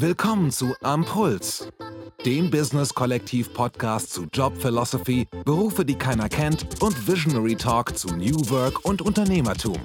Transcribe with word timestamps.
Willkommen 0.00 0.52
zu 0.52 0.76
Ampuls, 0.80 1.66
dem 2.24 2.50
Business-Kollektiv-Podcast 2.50 4.12
zu 4.12 4.26
Job 4.32 4.56
Philosophy, 4.56 5.26
Berufe, 5.44 5.84
die 5.84 5.96
keiner 5.96 6.28
kennt 6.28 6.80
und 6.80 7.08
Visionary 7.08 7.56
Talk 7.56 7.98
zu 7.98 8.14
New 8.14 8.38
Work 8.48 8.84
und 8.84 9.02
Unternehmertum. 9.02 9.76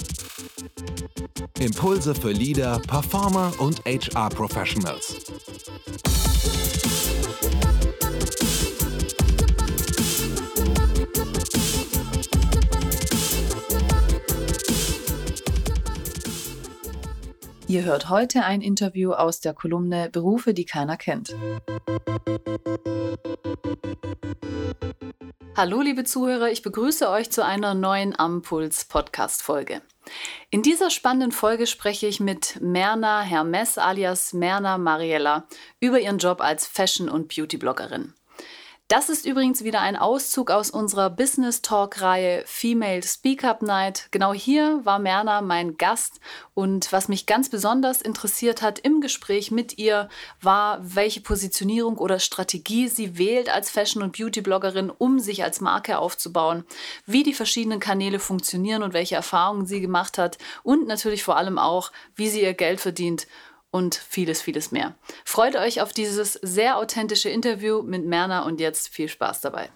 Impulse 1.60 2.13
für 2.13 2.31
Leader, 2.31 2.79
Performer 2.88 3.53
und 3.57 3.84
HR-Professionals. 3.85 5.22
Ihr 17.73 17.86
hört 17.86 18.08
heute 18.09 18.44
ein 18.44 18.62
Interview 18.62 19.13
aus 19.13 19.40
der 19.40 19.55
Kolumne 19.55 20.08
Berufe, 20.12 20.54
die 20.54 20.63
keiner 20.63 20.95
kennt. 20.95 21.36
Hallo 25.58 25.82
liebe 25.82 26.04
Zuhörer, 26.04 26.52
ich 26.52 26.62
begrüße 26.62 27.09
euch 27.09 27.32
zu 27.32 27.44
einer 27.44 27.73
neuen 27.73 28.16
Ampuls 28.16 28.86
Podcast 28.86 29.41
Folge. 29.41 29.82
In 30.52 30.62
dieser 30.62 30.91
spannenden 30.91 31.32
Folge 31.32 31.66
spreche 31.66 32.05
ich 32.05 32.20
mit 32.20 32.62
Merna 32.62 33.23
Hermes 33.23 33.80
alias 33.80 34.34
Merna 34.34 34.77
Mariella 34.77 35.48
über 35.80 35.99
ihren 35.99 36.20
Job 36.20 36.41
als 36.41 36.68
Fashion- 36.68 37.10
und 37.10 37.35
Beauty-Bloggerin. 37.35 38.13
Das 38.93 39.09
ist 39.09 39.25
übrigens 39.25 39.63
wieder 39.63 39.81
ein 39.81 39.95
Auszug 39.95 40.52
aus 40.52 40.70
unserer 40.70 41.09
Business 41.09 41.63
Talk-Reihe 41.63 42.43
Female 42.45 43.01
Speak 43.01 43.43
Up 43.43 43.63
Night. 43.63 44.07
Genau 44.11 44.35
hier 44.35 44.81
war 44.84 44.99
Merna 44.99 45.41
mein 45.41 45.77
Gast 45.77 46.20
und 46.53 46.91
was 46.91 47.07
mich 47.07 47.25
ganz 47.25 47.49
besonders 47.49 48.03
interessiert 48.03 48.62
hat 48.62 48.77
im 48.77 49.01
Gespräch 49.01 49.49
mit 49.49 49.79
ihr, 49.79 50.09
war, 50.41 50.77
welche 50.84 51.21
Positionierung 51.21 51.98
oder 51.98 52.20
Strategie 52.20 52.87
sie 52.87 53.18
wählt 53.18 53.49
als 53.49 53.71
Fashion- 53.71 54.03
und 54.03 54.15
Beauty-Bloggerin, 54.15 54.91
um 54.91 55.18
sich 55.18 55.43
als 55.43 55.59
Marke 55.59 55.98
aufzubauen, 55.98 56.63
wie 57.07 57.23
die 57.23 57.34
verschiedenen 57.34 57.79
Kanäle 57.79 58.20
funktionieren 58.20 58.84
und 58.84 58.93
welche 58.93 59.15
Erfahrungen 59.15 59.65
sie 59.65 59.81
gemacht 59.81 60.20
hat 60.20 60.37
und 60.62 60.85
natürlich 60.85 61.23
vor 61.23 61.37
allem 61.37 61.57
auch, 61.57 61.91
wie 62.15 62.29
sie 62.29 62.43
ihr 62.43 62.53
Geld 62.53 62.79
verdient 62.79 63.25
und 63.74 63.96
vieles, 63.96 64.44
vieles 64.44 64.72
mehr. 64.72 64.94
Freut 65.26 65.56
euch 65.56 65.82
auf 65.82 65.94
dieses 65.94 66.34
sehr 66.34 66.78
authentische 66.78 67.30
Interview 67.30 67.82
mit 67.82 68.06
Merna 68.06 68.44
und 68.46 68.60
jetzt 68.60 68.90
viel 68.90 69.10
Spaß 69.10 69.42
dabei. 69.42 69.70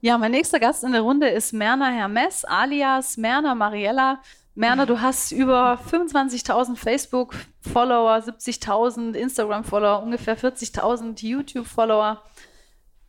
Ja, 0.00 0.18
mein 0.18 0.32
nächster 0.32 0.58
Gast 0.58 0.82
in 0.82 0.90
der 0.90 1.02
Runde 1.02 1.28
ist 1.28 1.52
Merna 1.52 1.90
Hermes 1.90 2.44
alias 2.44 3.16
Merna 3.16 3.54
Mariella. 3.54 4.20
Merna, 4.56 4.84
du 4.84 5.00
hast 5.00 5.30
über 5.30 5.78
25.000 5.88 6.74
Facebook-Follower, 6.74 8.16
70.000 8.16 9.14
Instagram-Follower, 9.14 10.02
ungefähr 10.02 10.36
40.000 10.36 11.24
YouTube-Follower. 11.24 12.20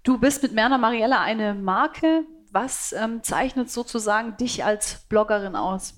Du 0.04 0.20
bist 0.20 0.44
mit 0.44 0.54
Merna 0.54 0.78
Mariella 0.78 1.20
eine 1.22 1.56
Marke, 1.56 2.26
was 2.54 2.94
ähm, 2.94 3.24
zeichnet 3.24 3.70
sozusagen 3.70 4.38
dich 4.38 4.64
als 4.64 5.06
Bloggerin 5.10 5.56
aus? 5.56 5.96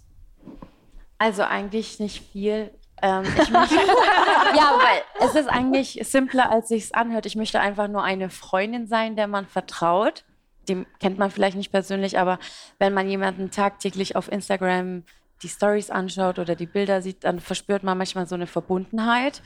Also 1.18 1.44
eigentlich 1.44 2.00
nicht 2.00 2.24
viel. 2.32 2.72
Ähm, 3.02 3.24
möchte, 3.24 3.52
ja, 4.56 4.80
weil 4.80 5.28
es 5.28 5.36
ist 5.36 5.48
eigentlich 5.48 6.00
simpler, 6.04 6.50
als 6.50 6.70
sich 6.70 6.86
es 6.86 6.94
anhört. 6.94 7.26
Ich 7.26 7.36
möchte 7.36 7.60
einfach 7.60 7.88
nur 7.88 8.04
eine 8.04 8.30
Freundin 8.30 8.88
sein, 8.88 9.16
der 9.16 9.28
man 9.28 9.48
vertraut. 9.48 10.24
Dem 10.70 10.86
kennt 11.00 11.18
man 11.18 11.30
vielleicht 11.30 11.58
nicht 11.58 11.72
persönlich, 11.72 12.18
aber 12.18 12.40
wenn 12.80 12.94
man 12.94 13.10
jemanden 13.10 13.52
tagtäglich 13.52 14.16
auf 14.16 14.32
Instagram 14.32 15.04
die 15.44 15.50
Stories 15.50 15.90
anschaut 15.90 16.40
oder 16.40 16.56
die 16.56 16.66
Bilder 16.66 17.02
sieht, 17.02 17.26
dann 17.26 17.40
verspürt 17.40 17.84
man 17.84 17.98
manchmal 17.98 18.28
so 18.28 18.36
eine 18.36 18.48
Verbundenheit. 18.48 19.42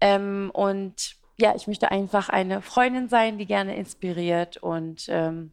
Ähm, 0.00 0.50
und 0.54 1.16
ja, 1.36 1.54
ich 1.56 1.66
möchte 1.66 1.90
einfach 1.90 2.28
eine 2.28 2.62
Freundin 2.62 3.08
sein, 3.08 3.38
die 3.38 3.46
gerne 3.46 3.76
inspiriert 3.76 4.56
und 4.58 5.06
ähm, 5.08 5.52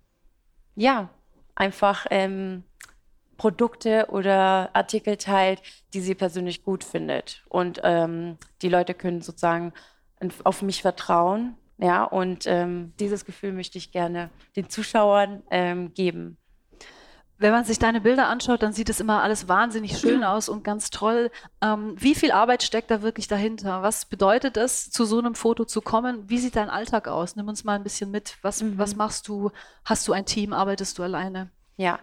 ja, 0.76 1.10
einfach 1.56 2.06
ähm, 2.10 2.64
Produkte 3.38 4.08
oder 4.10 4.70
Artikel 4.74 5.18
teilt, 5.18 5.62
die 5.94 6.02
sie 6.02 6.16
persönlich 6.16 6.64
gut 6.64 6.84
findet. 6.84 7.44
Und 7.50 7.82
ähm, 7.84 8.38
die 8.62 8.70
Leute 8.70 8.94
können 8.94 9.22
sozusagen 9.22 9.74
auf 10.44 10.62
mich 10.62 10.82
vertrauen. 10.82 11.58
Ja, 11.78 12.04
und 12.04 12.46
ähm, 12.46 12.94
dieses 13.00 13.26
Gefühl 13.26 13.54
möchte 13.54 13.80
ich 13.80 13.92
gerne 13.92 14.30
den 14.56 14.70
Zuschauern 14.70 15.42
ähm, 15.50 15.94
geben. 15.96 16.38
Wenn 17.42 17.54
man 17.54 17.66
sich 17.66 17.80
deine 17.80 18.02
Bilder 18.02 18.28
anschaut, 18.28 18.62
dann 18.62 18.72
sieht 18.72 18.88
es 18.88 19.00
immer 19.00 19.24
alles 19.24 19.48
wahnsinnig 19.48 19.98
schön 19.98 20.24
aus 20.24 20.48
und 20.48 20.64
ganz 20.64 20.92
toll. 20.92 21.32
Ähm, 21.60 21.96
wie 21.98 22.14
viel 22.14 22.32
Arbeit 22.32 22.62
steckt 22.62 22.92
da 22.92 23.02
wirklich 23.02 23.28
dahinter? 23.28 23.82
Was 23.82 24.06
bedeutet 24.06 24.58
es, 24.58 24.92
zu 24.92 25.06
so 25.06 25.18
einem 25.18 25.34
Foto 25.34 25.66
zu 25.66 25.82
kommen? 25.82 26.30
Wie 26.30 26.38
sieht 26.38 26.56
dein 26.56 26.70
Alltag 26.70 27.08
aus? 27.08 27.36
Nimm 27.36 27.48
uns 27.48 27.64
mal 27.64 27.74
ein 27.74 27.82
bisschen 27.84 28.12
mit. 28.12 28.38
Was, 28.44 28.62
mhm. 28.62 28.78
was 28.78 28.96
machst 28.96 29.28
du? 29.28 29.50
Hast 29.84 30.08
du 30.08 30.14
ein 30.14 30.28
Team? 30.28 30.54
Arbeitest 30.54 31.00
du 31.00 31.04
alleine? 31.04 31.50
Ja, 31.78 31.98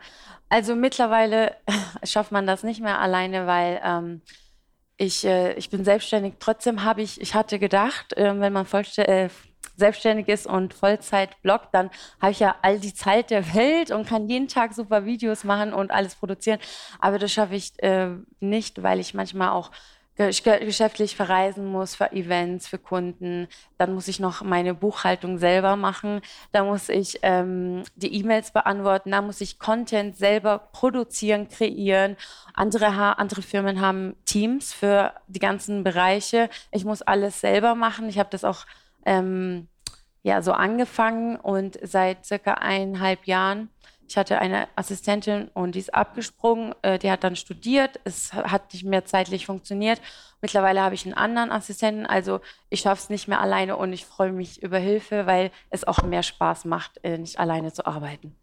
also 0.49 0.75
mittlerweile 0.75 1.55
schafft 2.03 2.33
man 2.33 2.45
das 2.45 2.65
nicht 2.65 2.81
mehr 2.81 2.99
alleine, 2.99 3.47
weil 3.47 3.81
ähm, 3.85 4.23
ich, 4.99 5.25
äh, 5.25 5.55
ich 5.55 5.71
bin 5.71 5.85
selbstständig. 5.85 6.35
Trotzdem 6.41 6.85
habe 6.85 7.03
ich, 7.03 7.21
ich 7.21 7.35
hatte 7.35 7.59
gedacht, 7.59 8.15
äh, 8.17 8.39
wenn 8.39 8.53
man 8.53 8.67
äh, 8.99 9.29
selbstständig 9.77 10.29
ist 10.29 10.47
und 10.47 10.75
Vollzeit 10.75 11.41
bloggt, 11.41 11.69
dann 11.73 11.91
habe 12.21 12.33
ich 12.33 12.41
ja 12.41 12.57
all 12.63 12.81
die 12.81 12.93
Zeit 12.93 13.31
der 13.31 13.55
Welt 13.55 13.93
und 13.93 14.09
kann 14.09 14.29
jeden 14.29 14.49
Tag 14.49 14.75
super 14.75 15.05
Videos 15.05 15.45
machen 15.45 15.73
und 15.73 15.93
alles 15.93 16.17
produzieren. 16.17 16.59
Aber 16.99 17.19
das 17.19 17.33
schaffe 17.33 17.55
ich 17.55 17.81
äh, 17.83 18.11
nicht, 18.41 18.83
weil 18.83 18.99
ich 18.99 19.15
manchmal 19.15 19.51
auch 19.51 19.71
geschäftlich 20.19 21.15
verreisen 21.15 21.65
muss 21.67 21.95
für 21.95 22.13
Events, 22.13 22.67
für 22.67 22.79
Kunden. 22.79 23.47
Dann 23.79 23.95
muss 23.95 24.09
ich 24.09 24.19
noch 24.19 24.43
meine 24.43 24.75
Buchhaltung 24.75 25.39
selber 25.39 25.77
machen. 25.77 26.21
Da 26.53 26.65
muss 26.65 26.89
ich 26.89 27.21
ähm, 27.23 27.85
die 27.95 28.15
E-Mails 28.15 28.51
beantworten. 28.51 29.13
Da 29.13 29.23
muss 29.23 29.41
ich 29.41 29.59
Content 29.59 30.17
selber 30.17 30.59
produzieren, 30.73 31.49
kreieren. 31.49 32.17
Andere, 32.53 33.19
andere 33.19 33.43
Firmen 33.43 33.81
haben 33.81 34.17
Teams 34.25 34.73
für 34.73 35.13
die 35.29 35.41
ganzen 35.41 35.85
Bereiche. 35.85 36.51
Ich 36.73 36.85
muss 36.85 37.03
alles 37.03 37.41
selber 37.41 37.77
machen. 37.77 38.09
Ich 38.09 38.19
habe 38.19 38.31
das 38.31 38.43
auch 38.43 38.67
ähm, 39.07 39.69
ja, 40.23 40.43
so 40.43 40.53
angefangen 40.53 41.37
und 41.37 41.79
seit 41.83 42.27
circa 42.27 42.55
eineinhalb 42.55 43.27
Jahren. 43.27 43.71
Ich 44.09 44.17
hatte 44.17 44.39
eine 44.39 44.69
Assistentin 44.75 45.51
und 45.53 45.75
die 45.75 45.81
ist 45.81 45.95
abgesprungen. 45.95 46.75
Äh, 46.81 46.99
die 46.99 47.11
hat 47.11 47.25
dann 47.25 47.37
studiert. 47.37 48.01
Es 48.05 48.33
hat 48.33 48.73
nicht 48.73 48.85
mehr 48.85 49.05
zeitlich 49.05 49.45
funktioniert. 49.45 50.01
Mittlerweile 50.41 50.81
habe 50.81 50.95
ich 50.95 51.05
einen 51.05 51.15
anderen 51.15 51.53
Assistenten. 51.53 52.07
Also 52.07 52.41
ich 52.71 52.81
schaffe 52.81 53.03
es 53.03 53.11
nicht 53.11 53.29
mehr 53.29 53.41
alleine 53.41 53.77
und 53.77 53.93
ich 53.93 54.07
freue 54.07 54.33
mich 54.33 54.63
über 54.63 54.79
Hilfe, 54.79 55.27
weil 55.27 55.51
es 55.69 55.87
auch 55.87 56.03
mehr 56.03 56.23
Spaß 56.23 56.65
macht, 56.65 57.05
äh, 57.05 57.19
nicht 57.19 57.39
alleine 57.39 57.71
zu 57.71 57.87
arbeiten. 57.87 58.35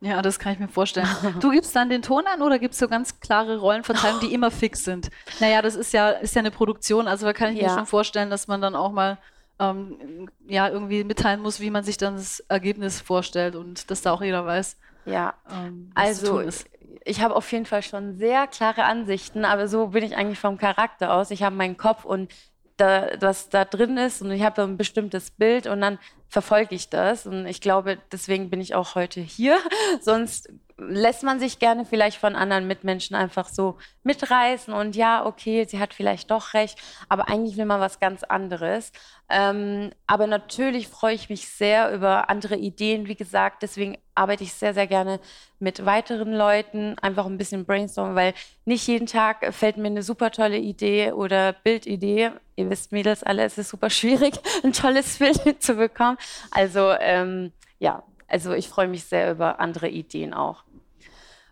Ja, 0.00 0.22
das 0.22 0.38
kann 0.38 0.52
ich 0.52 0.60
mir 0.60 0.68
vorstellen. 0.68 1.08
Du 1.40 1.50
gibst 1.50 1.74
dann 1.74 1.88
den 1.88 2.02
Ton 2.02 2.24
an 2.26 2.42
oder 2.42 2.60
gibst 2.60 2.80
du 2.80 2.86
ganz 2.86 3.18
klare 3.18 3.58
Rollenverteilungen, 3.58 4.20
die 4.20 4.34
immer 4.34 4.52
fix 4.52 4.84
sind? 4.84 5.10
Naja, 5.40 5.60
das 5.60 5.74
ist 5.74 5.92
ja, 5.92 6.10
ist 6.10 6.36
ja 6.36 6.40
eine 6.40 6.52
Produktion, 6.52 7.08
also 7.08 7.26
da 7.26 7.32
kann 7.32 7.54
ich 7.54 7.60
ja. 7.60 7.68
mir 7.68 7.74
schon 7.74 7.86
vorstellen, 7.86 8.30
dass 8.30 8.46
man 8.46 8.60
dann 8.60 8.76
auch 8.76 8.92
mal 8.92 9.18
ähm, 9.58 10.28
ja, 10.46 10.68
irgendwie 10.68 11.04
mitteilen 11.04 11.40
muss, 11.40 11.60
wie 11.60 11.70
man 11.70 11.84
sich 11.84 11.96
dann 11.96 12.16
das 12.16 12.40
Ergebnis 12.40 13.00
vorstellt 13.00 13.54
und 13.56 13.90
dass 13.90 14.02
da 14.02 14.12
auch 14.12 14.22
jeder 14.22 14.44
weiß. 14.44 14.76
Ja, 15.06 15.34
ähm, 15.50 15.90
also 15.94 16.42
ich 17.04 17.20
habe 17.20 17.36
auf 17.36 17.50
jeden 17.52 17.66
Fall 17.66 17.82
schon 17.82 18.16
sehr 18.16 18.46
klare 18.46 18.84
Ansichten, 18.84 19.44
aber 19.44 19.68
so 19.68 19.88
bin 19.88 20.04
ich 20.04 20.16
eigentlich 20.16 20.38
vom 20.38 20.58
Charakter 20.58 21.12
aus. 21.12 21.30
Ich 21.30 21.42
habe 21.42 21.54
meinen 21.54 21.76
Kopf 21.76 22.04
und 22.04 22.32
da, 22.76 23.10
was 23.20 23.50
da 23.50 23.64
drin 23.64 23.96
ist 23.96 24.22
und 24.22 24.30
ich 24.32 24.42
habe 24.42 24.62
ein 24.62 24.76
bestimmtes 24.76 25.30
Bild 25.30 25.66
und 25.66 25.80
dann 25.80 25.98
verfolge 26.28 26.74
ich 26.74 26.90
das 26.90 27.26
und 27.26 27.46
ich 27.46 27.60
glaube, 27.60 27.98
deswegen 28.10 28.50
bin 28.50 28.60
ich 28.60 28.74
auch 28.74 28.94
heute 28.96 29.20
hier. 29.20 29.58
Sonst 30.00 30.48
lässt 30.76 31.22
man 31.22 31.38
sich 31.38 31.58
gerne 31.58 31.84
vielleicht 31.84 32.18
von 32.18 32.34
anderen 32.34 32.66
Mitmenschen 32.66 33.14
einfach 33.14 33.48
so 33.48 33.78
mitreißen 34.02 34.74
und 34.74 34.96
ja, 34.96 35.24
okay, 35.24 35.64
sie 35.68 35.78
hat 35.78 35.94
vielleicht 35.94 36.30
doch 36.30 36.52
recht, 36.54 36.78
aber 37.08 37.28
eigentlich 37.28 37.56
will 37.56 37.64
man 37.64 37.80
was 37.80 38.00
ganz 38.00 38.24
anderes. 38.24 38.92
Ähm, 39.28 39.92
aber 40.06 40.26
natürlich 40.26 40.88
freue 40.88 41.14
ich 41.14 41.30
mich 41.30 41.48
sehr 41.48 41.94
über 41.94 42.28
andere 42.28 42.56
Ideen, 42.56 43.06
wie 43.06 43.14
gesagt, 43.14 43.62
deswegen 43.62 43.96
arbeite 44.14 44.44
ich 44.44 44.52
sehr, 44.52 44.74
sehr 44.74 44.86
gerne 44.86 45.20
mit 45.58 45.86
weiteren 45.86 46.32
Leuten, 46.32 46.96
einfach 47.00 47.26
ein 47.26 47.38
bisschen 47.38 47.64
brainstormen, 47.64 48.16
weil 48.16 48.34
nicht 48.64 48.86
jeden 48.86 49.06
Tag 49.06 49.54
fällt 49.54 49.76
mir 49.76 49.86
eine 49.86 50.02
super 50.02 50.30
tolle 50.30 50.58
Idee 50.58 51.12
oder 51.12 51.52
Bildidee. 51.52 52.30
Ihr 52.56 52.70
wisst, 52.70 52.92
Mädels, 52.92 53.22
alle, 53.22 53.44
es 53.44 53.58
ist 53.58 53.70
super 53.70 53.90
schwierig, 53.90 54.34
ein 54.64 54.72
tolles 54.72 55.18
Bild 55.18 55.62
zu 55.62 55.74
bekommen. 55.74 56.18
Also 56.50 56.92
ähm, 57.00 57.52
ja, 57.78 58.04
also 58.34 58.52
ich 58.52 58.68
freue 58.68 58.88
mich 58.88 59.04
sehr 59.04 59.30
über 59.30 59.60
andere 59.60 59.88
Ideen 59.88 60.34
auch. 60.34 60.64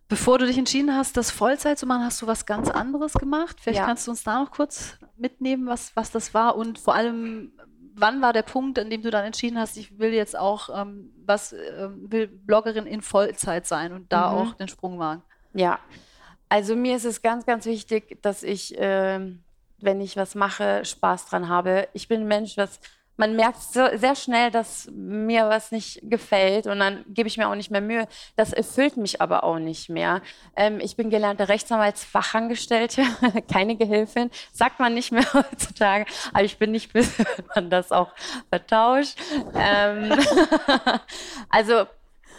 Bevor 0.09 0.39
du 0.39 0.47
dich 0.47 0.59
entschieden 0.59 0.93
hast, 0.95 1.17
das 1.17 1.31
Vollzeit 1.31 1.79
zu 1.79 1.87
machen, 1.87 2.05
hast 2.05 2.21
du 2.21 2.27
was 2.27 2.45
ganz 2.45 2.69
anderes 2.69 3.13
gemacht. 3.15 3.59
Vielleicht 3.61 3.79
ja. 3.79 3.87
kannst 3.87 4.09
du 4.09 4.11
uns 4.11 4.25
da 4.25 4.41
noch 4.41 4.51
kurz 4.51 4.99
mitnehmen, 5.17 5.69
was, 5.69 5.95
was 5.95 6.11
das 6.11 6.35
war 6.35 6.57
und 6.57 6.81
vor 6.81 6.97
allem, 6.97 7.53
wann 7.95 8.21
war 8.21 8.33
der 8.33 8.43
Punkt, 8.43 8.81
an 8.81 8.91
dem 8.91 9.01
du 9.01 9.13
dann 9.13 9.25
entschieden 9.25 9.61
hast, 9.61 9.77
ich 9.77 10.01
will 10.01 10.13
jetzt 10.13 10.37
auch 10.37 10.71
ähm, 10.77 11.13
was, 11.25 11.53
äh, 11.53 11.89
will 11.93 12.27
Bloggerin 12.27 12.87
in 12.87 13.01
Vollzeit 13.01 13.65
sein 13.65 13.93
und 13.93 14.13
da 14.13 14.33
mhm. 14.33 14.39
auch 14.39 14.55
den 14.55 14.67
Sprung 14.67 14.99
wagen? 14.99 15.23
Ja, 15.55 15.79
Also 16.49 16.75
mir 16.75 16.97
ist 16.97 17.05
es 17.05 17.23
ganz, 17.23 17.47
ganz 17.47 17.65
wichtig, 17.65 18.21
dass 18.23 18.43
ich, 18.43 18.77
äh, 18.77 19.21
wenn 19.79 20.01
ich 20.01 20.17
was 20.17 20.35
mache, 20.35 20.85
Spaß 20.85 21.27
dran 21.27 21.49
habe. 21.49 21.87
Ich 21.93 22.09
bin 22.09 22.23
ein 22.23 22.29
Mensch, 22.29 22.57
was 22.57 22.81
man 23.17 23.37
merkt 23.37 23.63
so, 23.63 23.87
sehr 23.95 24.17
schnell, 24.17 24.51
dass 24.51 24.89
mir 24.93 25.49
was 25.49 25.71
nicht 25.71 26.01
gefällt 26.03 26.67
und 26.67 26.79
dann 26.79 27.05
gebe 27.09 27.29
ich 27.29 27.37
mir 27.37 27.49
auch 27.49 27.55
nicht 27.55 27.71
mehr 27.71 27.81
Mühe. 27.81 28.09
Das 28.37 28.53
erfüllt 28.53 28.97
mich 28.97 29.21
aber 29.21 29.45
auch 29.45 29.59
nicht 29.59 29.89
mehr. 29.89 30.23
Ähm, 30.57 30.81
ich 30.81 30.97
bin 30.97 31.11
gelernte 31.11 31.49
Rechtsanwaltsfachangestellte, 31.49 33.03
keine 33.53 33.77
Gehilfin, 33.77 34.31
sagt 34.53 34.81
man 34.81 34.95
nicht 34.95 35.13
mehr 35.13 35.25
heutzutage, 35.35 36.07
aber 36.33 36.45
ich 36.45 36.59
bin 36.59 36.71
nicht, 36.71 36.93
bis 36.93 37.13
man 37.55 37.71
das 37.71 37.93
auch 37.93 38.13
vertauscht. 38.51 39.19
Ähm, 39.55 40.19
also 41.51 41.87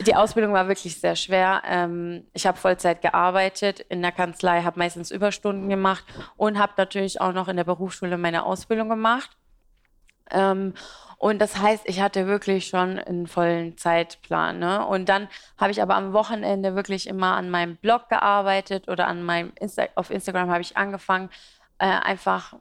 die 0.06 0.16
Ausbildung 0.16 0.54
war 0.54 0.68
wirklich 0.68 1.00
sehr 1.00 1.16
schwer. 1.16 1.62
Ähm, 1.68 2.26
ich 2.34 2.48
habe 2.48 2.58
Vollzeit 2.58 3.02
gearbeitet 3.02 3.80
in 3.90 4.02
der 4.02 4.12
Kanzlei, 4.12 4.64
habe 4.64 4.80
meistens 4.80 5.12
Überstunden 5.12 5.70
gemacht 5.70 6.04
und 6.36 6.58
habe 6.58 6.74
natürlich 6.78 7.22
auch 7.22 7.32
noch 7.32 7.48
in 7.48 7.58
der 7.58 7.64
Berufsschule 7.64 8.18
meine 8.18 8.44
Ausbildung 8.44 8.90
gemacht. 8.90 9.38
Ähm, 10.32 10.74
und 11.18 11.40
das 11.40 11.58
heißt, 11.58 11.84
ich 11.86 12.02
hatte 12.02 12.28
wirklich 12.28 12.68
schon 12.68 13.00
einen 13.00 13.28
vollen 13.28 13.78
Zeitplan. 13.78 14.60
Ne? 14.60 14.86
Und 14.86 15.08
dann 15.08 15.30
habe 15.58 15.72
ich 15.72 15.82
aber 15.82 15.96
am 15.96 16.12
Wochenende 16.12 16.76
wirklich 16.76 17.08
immer 17.08 17.36
an 17.36 17.50
meinem 17.50 17.78
Blog 17.78 18.10
gearbeitet 18.10 18.90
oder 18.90 19.08
an 19.08 19.24
meinem 19.24 19.54
Insta 19.60 19.86
auf 19.96 20.10
Instagram 20.10 20.50
habe 20.50 20.60
ich 20.60 20.76
angefangen, 20.76 21.30
äh, 21.78 21.86
einfach 21.86 22.56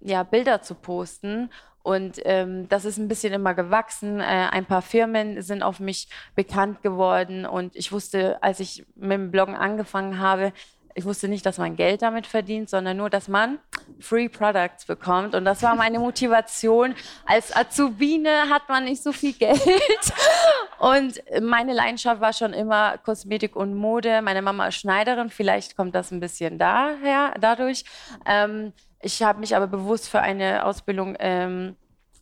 ja, 0.00 0.24
Bilder 0.24 0.60
zu 0.60 0.74
posten. 0.74 1.50
Und 1.84 2.20
ähm, 2.24 2.68
das 2.68 2.84
ist 2.84 2.96
ein 2.98 3.08
bisschen 3.08 3.32
immer 3.32 3.54
gewachsen. 3.54 4.18
Äh, 4.18 4.48
ein 4.50 4.64
paar 4.64 4.82
Firmen 4.82 5.42
sind 5.42 5.62
auf 5.62 5.80
mich 5.80 6.08
bekannt 6.34 6.82
geworden. 6.82 7.46
Und 7.46 7.76
ich 7.76 7.92
wusste, 7.92 8.42
als 8.42 8.58
ich 8.58 8.84
mit 8.96 9.12
dem 9.12 9.30
Bloggen 9.30 9.54
angefangen 9.54 10.18
habe, 10.18 10.52
ich 10.94 11.04
wusste 11.04 11.28
nicht, 11.28 11.44
dass 11.44 11.58
man 11.58 11.76
Geld 11.76 12.02
damit 12.02 12.26
verdient, 12.26 12.70
sondern 12.70 12.96
nur, 12.96 13.10
dass 13.10 13.28
man 13.28 13.58
Free 14.00 14.28
Products 14.28 14.84
bekommt. 14.84 15.34
Und 15.34 15.44
das 15.44 15.62
war 15.62 15.74
meine 15.74 15.98
Motivation. 15.98 16.94
Als 17.26 17.54
Azubine 17.54 18.48
hat 18.50 18.68
man 18.68 18.84
nicht 18.84 19.02
so 19.02 19.12
viel 19.12 19.32
Geld. 19.32 19.60
Und 20.78 21.22
meine 21.40 21.72
Leidenschaft 21.72 22.20
war 22.20 22.32
schon 22.32 22.52
immer 22.52 22.98
Kosmetik 22.98 23.56
und 23.56 23.74
Mode. 23.74 24.20
Meine 24.20 24.42
Mama 24.42 24.66
ist 24.68 24.74
Schneiderin. 24.74 25.30
Vielleicht 25.30 25.76
kommt 25.76 25.94
das 25.94 26.10
ein 26.10 26.20
bisschen 26.20 26.58
daher, 26.58 27.32
dadurch. 27.40 27.84
Ähm, 28.26 28.72
ich 29.00 29.22
habe 29.22 29.40
mich 29.40 29.56
aber 29.56 29.66
bewusst 29.66 30.08
für 30.08 30.20
eine 30.20 30.66
Ausbildung 30.66 31.16
ähm, 31.20 31.76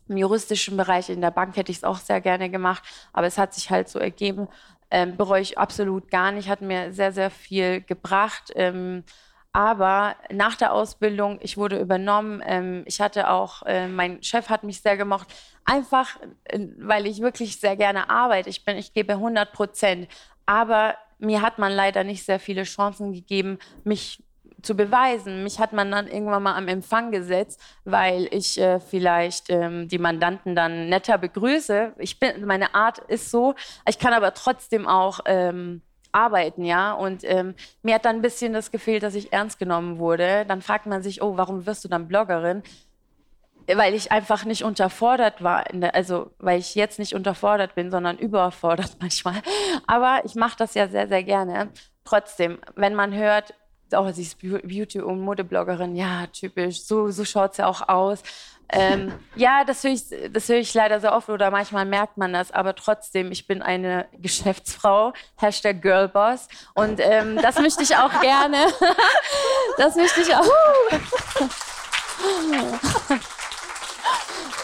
im 0.07 0.17
juristischen 0.17 0.77
Bereich 0.77 1.09
in 1.09 1.21
der 1.21 1.31
Bank 1.31 1.55
hätte 1.55 1.71
ich 1.71 1.77
es 1.77 1.83
auch 1.83 1.97
sehr 1.97 2.21
gerne 2.21 2.49
gemacht, 2.49 2.83
aber 3.13 3.27
es 3.27 3.37
hat 3.37 3.53
sich 3.53 3.69
halt 3.69 3.89
so 3.89 3.99
ergeben. 3.99 4.47
Ähm, 4.91 5.17
bereue 5.17 5.41
ich 5.41 5.57
absolut 5.57 6.11
gar 6.11 6.31
nicht, 6.31 6.49
hat 6.49 6.61
mir 6.61 6.93
sehr, 6.93 7.11
sehr 7.11 7.31
viel 7.31 7.81
gebracht. 7.81 8.51
Ähm, 8.55 9.03
aber 9.53 10.15
nach 10.31 10.55
der 10.55 10.73
Ausbildung, 10.73 11.37
ich 11.41 11.57
wurde 11.57 11.79
übernommen. 11.79 12.41
Ähm, 12.45 12.83
ich 12.87 12.99
hatte 12.99 13.29
auch, 13.29 13.61
äh, 13.63 13.87
mein 13.87 14.21
Chef 14.23 14.49
hat 14.49 14.63
mich 14.63 14.81
sehr 14.81 14.97
gemocht. 14.97 15.27
Einfach, 15.63 16.19
äh, 16.45 16.59
weil 16.79 17.05
ich 17.05 17.21
wirklich 17.21 17.59
sehr 17.59 17.77
gerne 17.77 18.09
arbeite. 18.09 18.49
Ich 18.49 18.65
bin, 18.65 18.77
ich 18.77 18.93
gebe 18.93 19.13
100 19.13 19.53
Prozent. 19.53 20.07
Aber 20.47 20.95
mir 21.19 21.43
hat 21.43 21.59
man 21.59 21.71
leider 21.71 22.03
nicht 22.03 22.25
sehr 22.25 22.39
viele 22.39 22.63
Chancen 22.63 23.13
gegeben, 23.13 23.59
mich 23.83 24.23
zu 24.63 24.75
beweisen. 24.75 25.43
Mich 25.43 25.59
hat 25.59 25.71
man 25.71 25.91
dann 25.91 26.07
irgendwann 26.07 26.41
mal 26.41 26.55
am 26.55 26.67
Empfang 26.67 27.11
gesetzt, 27.11 27.61
weil 27.85 28.27
ich 28.31 28.59
äh, 28.59 28.79
vielleicht 28.79 29.51
ähm, 29.51 29.87
die 29.87 29.99
Mandanten 29.99 30.55
dann 30.55 30.89
netter 30.89 31.19
begrüße. 31.19 31.93
Ich 31.99 32.19
bin, 32.19 32.45
meine 32.45 32.73
Art 32.73 32.97
ist 32.97 33.29
so. 33.29 33.53
Ich 33.87 33.99
kann 33.99 34.13
aber 34.13 34.33
trotzdem 34.33 34.87
auch 34.87 35.19
ähm, 35.25 35.83
arbeiten, 36.13 36.63
ja. 36.63 36.93
Und 36.93 37.23
ähm, 37.23 37.55
mir 37.81 37.95
hat 37.95 38.05
dann 38.05 38.17
ein 38.17 38.21
bisschen 38.21 38.53
das 38.53 38.71
gefehlt, 38.71 39.03
dass 39.03 39.15
ich 39.15 39.33
ernst 39.33 39.59
genommen 39.59 39.97
wurde. 39.99 40.45
Dann 40.45 40.61
fragt 40.61 40.85
man 40.85 41.03
sich, 41.03 41.21
oh, 41.21 41.37
warum 41.37 41.65
wirst 41.65 41.83
du 41.83 41.89
dann 41.89 42.07
Bloggerin? 42.07 42.63
Weil 43.67 43.93
ich 43.93 44.11
einfach 44.11 44.45
nicht 44.45 44.63
unterfordert 44.63 45.41
war, 45.41 45.63
der, 45.71 45.95
also 45.95 46.31
weil 46.37 46.59
ich 46.59 46.75
jetzt 46.75 46.99
nicht 46.99 47.15
unterfordert 47.15 47.75
bin, 47.75 47.91
sondern 47.91 48.17
überfordert 48.17 48.97
manchmal. 48.99 49.41
Aber 49.87 50.21
ich 50.25 50.35
mache 50.35 50.57
das 50.57 50.73
ja 50.73 50.87
sehr, 50.87 51.07
sehr 51.07 51.23
gerne. 51.23 51.69
Trotzdem, 52.05 52.59
wenn 52.75 52.95
man 52.95 53.13
hört, 53.13 53.53
oh, 53.95 54.11
sie 54.11 54.23
ist 54.23 54.39
Beauty- 54.39 55.01
und 55.01 55.21
Modebloggerin, 55.21 55.95
ja, 55.95 56.27
typisch, 56.27 56.83
so, 56.83 57.11
so 57.11 57.25
schaut 57.25 57.55
sie 57.55 57.65
auch 57.65 57.87
aus. 57.87 58.23
Ähm, 58.69 59.11
ja, 59.35 59.63
das 59.65 59.83
höre, 59.83 59.91
ich, 59.91 60.03
das 60.31 60.49
höre 60.49 60.57
ich 60.57 60.73
leider 60.73 60.99
sehr 60.99 61.15
oft 61.15 61.29
oder 61.29 61.51
manchmal 61.51 61.85
merkt 61.85 62.17
man 62.17 62.33
das, 62.33 62.51
aber 62.51 62.75
trotzdem, 62.75 63.31
ich 63.31 63.45
bin 63.45 63.61
eine 63.61 64.07
Geschäftsfrau, 64.13 65.13
Hashtag 65.35 65.81
Girlboss 65.81 66.47
und 66.73 66.99
ähm, 66.99 67.37
das 67.41 67.59
möchte 67.59 67.83
ich 67.83 67.95
auch 67.95 68.19
gerne. 68.21 68.65
das 69.77 69.95
möchte 69.95 70.21
ich 70.21 70.35
auch. 70.35 70.43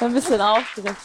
Ein 0.02 0.14
bisschen 0.14 0.42
aufgeregt. 0.42 0.98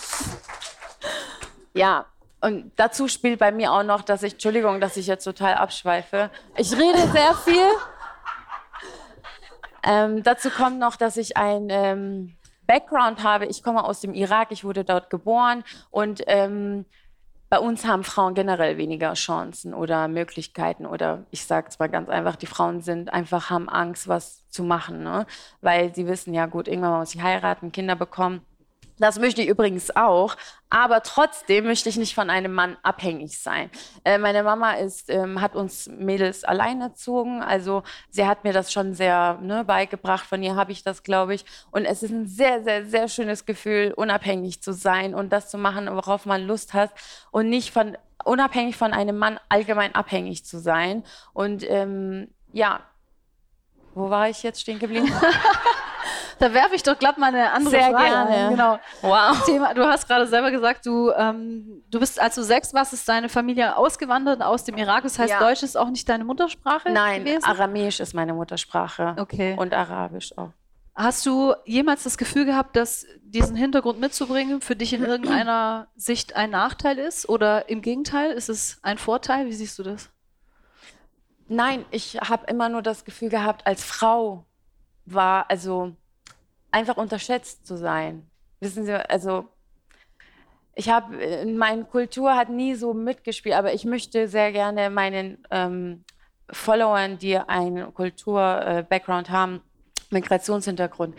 Ja, 1.75 2.07
und 2.41 2.73
dazu 2.77 3.09
spielt 3.09 3.39
bei 3.39 3.53
mir 3.53 3.73
auch 3.73 3.83
noch, 3.83 4.03
dass 4.03 4.23
ich, 4.23 4.35
Entschuldigung, 4.35 4.81
dass 4.81 4.97
ich 4.97 5.07
jetzt 5.07 5.25
total 5.25 5.55
abschweife. 5.55 6.31
Ich 6.57 6.73
rede 6.73 7.11
sehr 7.11 7.35
viel. 7.35 7.67
Ähm, 9.85 10.23
dazu 10.23 10.51
kommt 10.51 10.79
noch, 10.79 10.97
dass 10.97 11.17
ich 11.17 11.37
ein 11.37 11.69
ähm, 11.71 12.37
Background 12.67 13.23
habe. 13.23 13.47
Ich 13.47 13.63
komme 13.63 13.85
aus 13.85 14.01
dem 14.01 14.15
Irak, 14.15 14.49
ich 14.51 14.65
wurde 14.65 14.85
dort 14.85 15.11
geboren 15.11 15.65
und 15.91 16.23
ähm, 16.27 16.87
bei 17.51 17.59
uns 17.59 17.85
haben 17.85 18.03
Frauen 18.03 18.35
generell 18.35 18.79
weniger 18.79 19.13
Chancen 19.13 19.75
oder 19.75 20.09
Möglichkeiten 20.09 20.87
oder 20.87 21.25
ich 21.31 21.45
sage 21.47 21.69
es 21.69 21.79
mal 21.79 21.89
ganz 21.89 22.09
einfach, 22.09 22.35
die 22.35 22.47
Frauen 22.47 22.81
sind 22.81 23.13
einfach, 23.13 23.51
haben 23.51 23.69
Angst, 23.69 24.09
was 24.09 24.49
zu 24.49 24.65
machen, 24.65 25.05
ne? 25.05 25.27
weil 25.61 25.95
sie 25.95 26.09
wissen, 26.09 26.35
ja 26.35 26.47
gut, 26.47 26.67
irgendwann 26.67 26.99
muss 26.99 27.15
ich 27.15 27.23
heiraten, 27.23 27.71
Kinder 27.71 27.95
bekommen 27.95 28.41
das 28.99 29.19
möchte 29.19 29.43
ich 29.43 29.49
übrigens 29.49 29.95
auch, 29.95 30.37
aber 30.71 31.03
trotzdem 31.03 31.65
möchte 31.65 31.89
ich 31.89 31.97
nicht 31.97 32.15
von 32.15 32.31
einem 32.31 32.53
Mann 32.53 32.77
abhängig 32.83 33.39
sein. 33.39 33.71
Äh, 34.05 34.19
meine 34.19 34.43
Mama 34.43 34.73
ist, 34.73 35.11
ähm, 35.11 35.41
hat 35.41 35.57
uns 35.57 35.89
Mädels 35.89 36.45
allein 36.45 36.81
erzogen, 36.81 37.43
also 37.43 37.83
sie 38.11 38.27
hat 38.27 38.45
mir 38.45 38.53
das 38.53 38.73
schon 38.73 38.95
sehr 38.95 39.39
ne, 39.41 39.65
beigebracht. 39.65 40.27
Von 40.27 40.43
ihr 40.43 40.57
habe 40.57 40.73
ich 40.73 40.83
das, 40.83 41.03
glaube 41.03 41.35
ich. 41.35 41.45
Und 41.71 41.85
es 41.85 42.03
ist 42.03 42.11
ein 42.11 42.27
sehr, 42.27 42.63
sehr, 42.63 42.87
sehr 42.87 43.09
schönes 43.09 43.47
Gefühl, 43.47 43.93
unabhängig 43.97 44.63
zu 44.63 44.73
sein 44.73 45.15
und 45.15 45.33
das 45.33 45.51
zu 45.51 45.59
machen, 45.59 45.89
worauf 45.91 46.27
man 46.27 46.47
Lust 46.47 46.75
hat 46.75 46.91
und 47.31 47.49
nicht 47.49 47.71
von 47.71 47.97
unabhängig 48.25 48.77
von 48.77 48.93
einem 48.93 49.19
Mann 49.19 49.39
allgemein 49.49 49.95
abhängig 49.95 50.45
zu 50.45 50.59
sein. 50.59 51.05
Und 51.33 51.69
ähm, 51.69 52.29
ja, 52.53 52.81
wo 53.95 54.11
war 54.11 54.29
ich 54.29 54.43
jetzt 54.43 54.61
stehen 54.61 54.79
geblieben? 54.79 55.13
Da 56.39 56.53
werfe 56.53 56.75
ich 56.75 56.83
doch 56.83 56.99
glatt 56.99 57.19
mal 57.19 57.29
eine 57.29 57.53
andere 57.53 57.71
Sehr 57.71 57.91
Frage 57.91 58.05
gerne. 58.05 58.51
Genau. 58.51 58.79
Wow. 59.03 59.45
Thema, 59.45 59.75
du 59.75 59.85
hast 59.85 60.07
gerade 60.09 60.27
selber 60.27 60.51
gesagt, 60.51 60.85
du, 60.87 61.11
ähm, 61.13 61.83
du 61.91 62.01
bist, 62.01 62.21
als 62.21 62.35
du 62.35 62.43
sechs 62.43 62.75
warst, 62.75 62.93
ist 62.93 63.09
deine 63.09 63.29
Familie 63.29 63.77
ausgewandert 63.77 64.43
aus 64.43 64.65
dem 64.65 64.77
Irak. 64.77 65.03
Das 65.05 65.19
heißt, 65.19 65.31
Ja. 65.31 65.39
Deutsch 65.39 65.63
ist 65.63 65.77
auch 65.77 65.89
nicht 65.91 66.09
deine 66.09 66.25
Muttersprache 66.25 66.91
Nein, 66.91 67.25
gewesen? 67.25 67.45
Aramäisch 67.45 68.01
ist 68.01 68.15
meine 68.15 68.35
Muttersprache. 68.35 69.17
Okay. 69.19 69.55
Und 69.59 69.73
Arabisch 69.75 70.37
auch. 70.37 70.51
Hast 70.97 71.27
du 71.27 71.55
jemals 71.65 72.05
das 72.05 72.17
Gefühl 72.19 72.45
gehabt, 72.45 72.77
dass 72.77 73.05
diesen 73.23 73.57
Hintergrund 73.57 73.99
mitzubringen 73.99 74.61
für 74.61 74.77
dich 74.77 74.93
in 74.93 75.03
irgendeiner 75.03 75.89
Sicht 75.97 76.37
ein 76.37 76.51
Nachteil 76.51 76.99
ist? 76.99 77.29
Oder 77.29 77.69
im 77.69 77.83
Gegenteil, 77.83 78.31
ist 78.31 78.49
es 78.49 78.79
ein 78.83 78.99
Vorteil? 78.99 79.47
Wie 79.47 79.53
siehst 79.53 79.77
du 79.79 79.83
das? 79.83 80.11
Nein, 81.49 81.85
ich 81.91 82.19
habe 82.21 82.47
immer 82.47 82.69
nur 82.69 82.81
das 82.81 83.05
Gefühl 83.05 83.29
gehabt, 83.29 83.67
als 83.67 83.85
Frau 83.85 84.47
war, 85.05 85.51
also 85.51 85.97
einfach 86.75 86.97
unterschätzt 86.97 87.67
zu 87.67 87.77
sein. 87.77 88.27
Wissen 88.59 88.85
Sie, 88.85 89.11
also 89.11 89.49
ich 90.75 90.89
habe, 90.89 91.47
meine 91.47 91.85
Kultur 91.85 92.35
hat 92.35 92.49
nie 92.49 92.75
so 92.75 92.93
mitgespielt, 92.95 93.55
aber 93.55 93.73
ich 93.73 93.85
möchte 93.85 94.27
sehr 94.27 94.51
gerne 94.51 94.91
meinen 94.91 95.39
ähm, 95.53 96.05
Followern, 96.51 97.17
die 97.17 97.39
einen 97.39 97.95
Kultur-Background 97.95 99.31
haben, 99.31 99.61
Migrationshintergrund, 100.11 101.15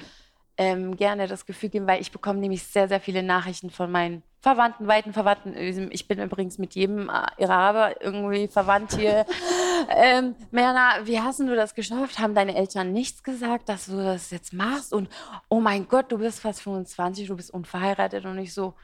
ähm, 0.57 0.97
gerne 0.97 1.27
das 1.27 1.45
Gefühl 1.45 1.69
geben, 1.69 1.87
weil 1.87 2.01
ich 2.01 2.11
bekomme 2.11 2.39
nämlich 2.39 2.63
sehr, 2.63 2.89
sehr 2.89 2.99
viele 2.99 3.23
Nachrichten 3.23 3.69
von 3.69 3.89
meinen 3.89 4.23
Verwandten, 4.45 4.87
weiten 4.87 5.11
Verwandten. 5.11 5.55
Ich 5.89 6.07
bin 6.07 6.21
übrigens 6.21 6.59
mit 6.59 6.75
jedem 6.75 7.09
äh, 7.09 7.45
Araber 7.45 7.99
irgendwie 7.99 8.47
verwandt 8.47 8.93
hier. 8.93 9.25
ähm, 9.89 10.35
Merna, 10.51 11.03
wie 11.03 11.19
hast 11.19 11.39
du 11.39 11.55
das 11.55 11.73
geschafft? 11.73 12.19
Haben 12.19 12.35
deine 12.35 12.55
Eltern 12.55 12.93
nichts 12.93 13.23
gesagt, 13.23 13.69
dass 13.69 13.87
du 13.87 13.97
das 13.97 14.29
jetzt 14.29 14.53
machst? 14.53 14.93
Und 14.93 15.09
oh 15.49 15.59
mein 15.59 15.87
Gott, 15.87 16.11
du 16.11 16.19
bist 16.19 16.41
fast 16.41 16.61
25, 16.61 17.27
du 17.27 17.35
bist 17.35 17.51
unverheiratet 17.51 18.23
und 18.25 18.37
ich 18.37 18.53
so, 18.53 18.75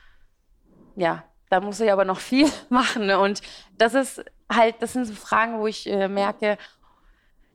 ja, 0.96 1.26
da 1.52 1.62
muss 1.62 1.80
ich 1.80 1.92
aber 1.92 2.06
noch 2.06 2.20
viel 2.20 2.50
machen. 2.70 3.06
ne? 3.06 3.20
Und 3.20 3.44
das 3.78 3.94
ist 3.94 4.26
halt, 4.52 4.78
das 4.80 4.94
sind 4.94 5.06
so 5.06 5.14
Fragen, 5.14 5.60
wo 5.60 5.68
ich 5.68 5.88
äh, 5.88 6.08
merke, 6.08 6.58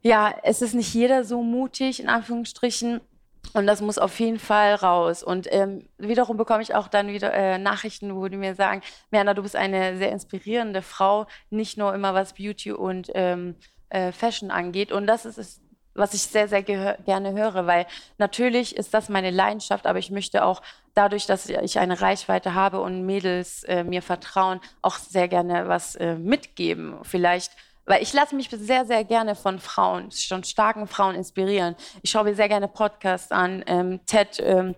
ja, 0.03 0.33
es 0.45 0.63
ist 0.63 0.75
nicht 0.75 0.95
jeder 0.95 1.25
so 1.25 1.43
mutig, 1.43 1.99
in 1.99 2.09
Anführungsstrichen. 2.09 3.01
Und 3.57 3.67
das 3.67 3.81
muss 3.81 3.97
auf 3.97 4.21
jeden 4.21 4.39
Fall 4.39 4.75
raus. 4.75 5.23
Und 5.23 5.49
ähm, 5.51 5.89
wiederum 5.97 6.37
bekomme 6.37 6.63
ich 6.63 6.75
auch 6.75 6.89
dann 6.89 7.09
wieder 7.09 7.33
äh, 7.33 7.57
Nachrichten, 7.57 8.15
wo 8.15 8.29
die 8.29 8.37
mir 8.37 8.55
sagen, 8.55 8.83
Merna, 9.11 9.33
du 9.33 9.43
bist 9.43 9.57
eine 9.57 9.97
sehr 9.97 10.13
inspirierende 10.13 10.83
Frau, 10.83 11.27
nicht 11.49 11.79
nur 11.79 11.95
immer 11.95 12.13
was 12.13 12.35
Beauty 12.35 12.73
und 12.73 13.11
ähm, 13.15 13.55
äh, 13.89 14.13
Fashion 14.13 14.51
angeht. 14.51 14.93
Und 14.93 15.07
das 15.07 15.25
ist 15.25 15.39
es, 15.39 15.63
was 15.95 16.13
ich 16.13 16.21
sehr, 16.21 16.49
sehr 16.49 16.63
gerne 16.63 17.33
höre, 17.33 17.67
weil 17.67 17.87
natürlich 18.19 18.77
ist 18.77 18.93
das 18.93 19.09
meine 19.09 19.31
Leidenschaft, 19.31 19.87
aber 19.87 19.99
ich 19.99 20.11
möchte 20.11 20.45
auch 20.45 20.61
dadurch, 20.93 21.25
dass 21.25 21.49
ich 21.49 21.79
eine 21.79 22.03
Reichweite 22.03 22.53
habe 22.53 22.83
und 22.83 23.07
Mädels 23.07 23.65
äh, 23.65 23.85
mir 23.85 24.03
vertrauen, 24.03 24.61
auch 24.83 24.97
sehr 24.97 25.29
gerne 25.29 25.67
was 25.67 25.95
äh, 25.95 26.17
mitgeben. 26.17 26.99
Vielleicht 27.05 27.53
weil 27.87 28.03
ich 28.03 28.13
lasse 28.13 28.35
mich 28.35 28.51
sehr, 28.51 28.85
sehr 28.85 29.05
gerne 29.05 29.35
von 29.35 29.59
Frauen, 29.59 30.11
schon 30.11 30.45
starken 30.45 30.87
Frauen 30.87 31.15
inspirieren. 31.15 31.77
Ich 32.03 32.11
schaue 32.11 32.25
mir 32.25 32.35
sehr 32.35 32.49
gerne 32.49 32.69
Podcasts 32.69 33.33
an, 33.33 33.65
ähm, 33.67 34.01
TED 34.07 34.41
ähm, 34.41 34.75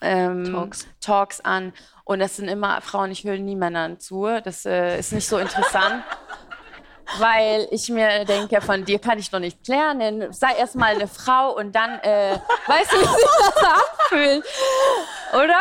ähm, 0.00 0.44
Talks. 0.52 0.86
Talks. 1.00 1.40
an. 1.40 1.72
Und 2.04 2.18
das 2.18 2.36
sind 2.36 2.48
immer 2.48 2.80
Frauen, 2.82 3.10
ich 3.10 3.24
höre 3.24 3.38
nie 3.38 3.56
Männern 3.56 3.98
zu. 3.98 4.26
Das 4.44 4.66
äh, 4.66 4.98
ist 4.98 5.12
nicht 5.12 5.26
so 5.26 5.38
interessant. 5.38 6.04
weil 7.18 7.68
ich 7.70 7.88
mir 7.88 8.24
denke, 8.24 8.60
von 8.60 8.84
dir 8.84 8.98
kann 8.98 9.18
ich 9.18 9.30
noch 9.30 9.40
nicht 9.40 9.66
lernen. 9.68 10.32
Sei 10.32 10.54
erstmal 10.56 10.94
eine 10.94 11.06
Frau 11.06 11.54
und 11.54 11.74
dann 11.74 11.98
äh, 12.00 12.38
weißt 12.66 12.92
du, 12.92 12.96
wie 12.96 13.04
sich 13.04 13.30
das 13.38 13.56
anfühlt. 13.56 14.44
Oder? 15.32 15.60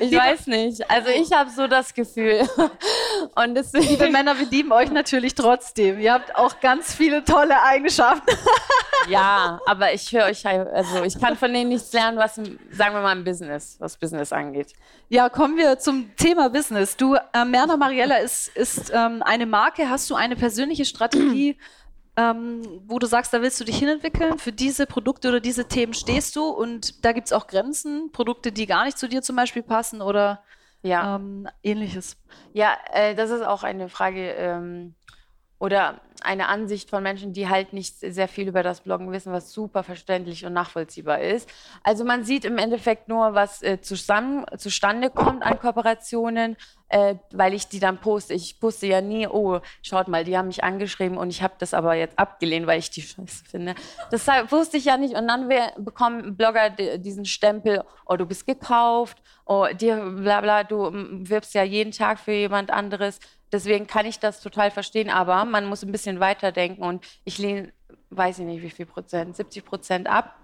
Ich 0.00 0.12
weiß 0.12 0.46
nicht. 0.46 0.90
Also 0.90 1.08
ich 1.08 1.32
habe 1.32 1.50
so 1.50 1.66
das 1.66 1.94
Gefühl. 1.94 2.48
Und 3.34 3.54
deswegen, 3.54 3.88
Liebe 3.88 4.08
Männer, 4.10 4.38
wir 4.38 4.46
lieben 4.46 4.72
euch 4.72 4.90
natürlich 4.90 5.34
trotzdem. 5.34 5.98
Ihr 5.98 6.12
habt 6.12 6.34
auch 6.36 6.60
ganz 6.60 6.94
viele 6.94 7.24
tolle 7.24 7.62
Eigenschaften. 7.62 8.36
Ja, 9.08 9.58
aber 9.66 9.92
ich 9.92 10.12
höre 10.12 10.26
euch, 10.26 10.46
also 10.46 11.02
ich 11.02 11.18
kann 11.18 11.36
von 11.36 11.52
denen 11.52 11.70
nichts 11.70 11.92
lernen, 11.92 12.18
was, 12.18 12.36
sagen 12.36 12.94
wir 12.94 13.00
mal, 13.00 13.16
im 13.16 13.24
Business, 13.24 13.74
was 13.80 13.96
Business 13.96 14.32
angeht. 14.32 14.74
Ja, 15.08 15.28
kommen 15.28 15.56
wir 15.56 15.80
zum 15.80 16.14
Thema 16.14 16.50
Business. 16.50 16.96
Du, 16.96 17.16
äh, 17.16 17.44
Merna 17.44 17.76
Mariella 17.76 18.18
ist, 18.18 18.54
ist 18.56 18.92
ähm, 18.94 19.20
eine 19.24 19.46
Marke. 19.46 19.90
Hast 19.90 20.08
du 20.08 20.14
eine 20.14 20.36
persönliche 20.36 20.84
Strategie? 20.84 21.58
Ähm, 22.16 22.82
wo 22.86 22.98
du 22.98 23.06
sagst, 23.06 23.32
da 23.32 23.40
willst 23.40 23.58
du 23.60 23.64
dich 23.64 23.78
hinentwickeln, 23.78 24.38
für 24.38 24.52
diese 24.52 24.86
Produkte 24.86 25.28
oder 25.28 25.40
diese 25.40 25.66
Themen 25.66 25.94
stehst 25.94 26.36
du 26.36 26.44
und 26.44 27.04
da 27.04 27.12
gibt 27.12 27.28
es 27.28 27.32
auch 27.32 27.46
Grenzen, 27.46 28.12
Produkte, 28.12 28.52
die 28.52 28.66
gar 28.66 28.84
nicht 28.84 28.98
zu 28.98 29.08
dir 29.08 29.22
zum 29.22 29.36
Beispiel 29.36 29.62
passen 29.62 30.02
oder 30.02 30.42
ja. 30.82 31.16
ähm, 31.16 31.48
ähnliches. 31.62 32.16
Ja, 32.52 32.76
äh, 32.92 33.14
das 33.14 33.30
ist 33.30 33.42
auch 33.42 33.62
eine 33.62 33.88
Frage 33.88 34.32
ähm, 34.32 34.94
oder 35.62 36.00
eine 36.24 36.48
Ansicht 36.48 36.90
von 36.90 37.04
Menschen, 37.04 37.32
die 37.32 37.48
halt 37.48 37.72
nicht 37.72 37.96
sehr 38.00 38.26
viel 38.26 38.48
über 38.48 38.64
das 38.64 38.80
Bloggen 38.80 39.12
wissen, 39.12 39.32
was 39.32 39.52
super 39.52 39.84
verständlich 39.84 40.44
und 40.44 40.52
nachvollziehbar 40.52 41.20
ist. 41.20 41.48
Also 41.84 42.04
man 42.04 42.24
sieht 42.24 42.44
im 42.44 42.58
Endeffekt 42.58 43.08
nur, 43.08 43.34
was 43.34 43.62
äh, 43.62 43.80
zusammen, 43.80 44.44
zustande 44.58 45.08
kommt 45.08 45.44
an 45.44 45.60
Kooperationen, 45.60 46.56
äh, 46.88 47.14
weil 47.30 47.54
ich 47.54 47.68
die 47.68 47.78
dann 47.78 47.98
poste. 47.98 48.34
Ich 48.34 48.58
poste 48.58 48.88
ja 48.88 49.00
nie, 49.00 49.28
oh, 49.28 49.60
schaut 49.82 50.08
mal, 50.08 50.24
die 50.24 50.36
haben 50.36 50.48
mich 50.48 50.64
angeschrieben 50.64 51.16
und 51.16 51.30
ich 51.30 51.44
habe 51.44 51.54
das 51.58 51.74
aber 51.74 51.94
jetzt 51.94 52.18
abgelehnt, 52.18 52.66
weil 52.66 52.80
ich 52.80 52.90
die 52.90 53.02
scheiße 53.02 53.44
finde. 53.44 53.76
Das 54.10 54.26
wusste 54.50 54.78
ich 54.78 54.86
ja 54.86 54.96
nicht. 54.96 55.14
Und 55.14 55.28
dann 55.28 55.48
bekommen 55.78 56.36
Blogger 56.36 56.70
diesen 56.70 57.24
Stempel, 57.24 57.84
oh, 58.06 58.16
du 58.16 58.26
bist 58.26 58.48
gekauft, 58.48 59.22
oh, 59.44 59.66
dir, 59.72 59.96
bla 59.96 60.40
bla, 60.40 60.64
du 60.64 60.90
wirbst 60.92 61.54
ja 61.54 61.62
jeden 61.62 61.92
Tag 61.92 62.18
für 62.18 62.32
jemand 62.32 62.72
anderes. 62.72 63.20
Deswegen 63.52 63.86
kann 63.86 64.06
ich 64.06 64.18
das 64.18 64.40
total 64.40 64.70
verstehen, 64.70 65.10
aber 65.10 65.44
man 65.44 65.66
muss 65.66 65.82
ein 65.82 65.92
bisschen 65.92 66.20
weiterdenken 66.20 66.82
und 66.82 67.04
ich 67.24 67.38
lehne, 67.38 67.72
weiß 68.10 68.38
ich 68.38 68.46
nicht 68.46 68.62
wie 68.62 68.70
viel 68.70 68.86
Prozent, 68.86 69.36
70 69.36 69.64
Prozent 69.64 70.08
ab. 70.08 70.36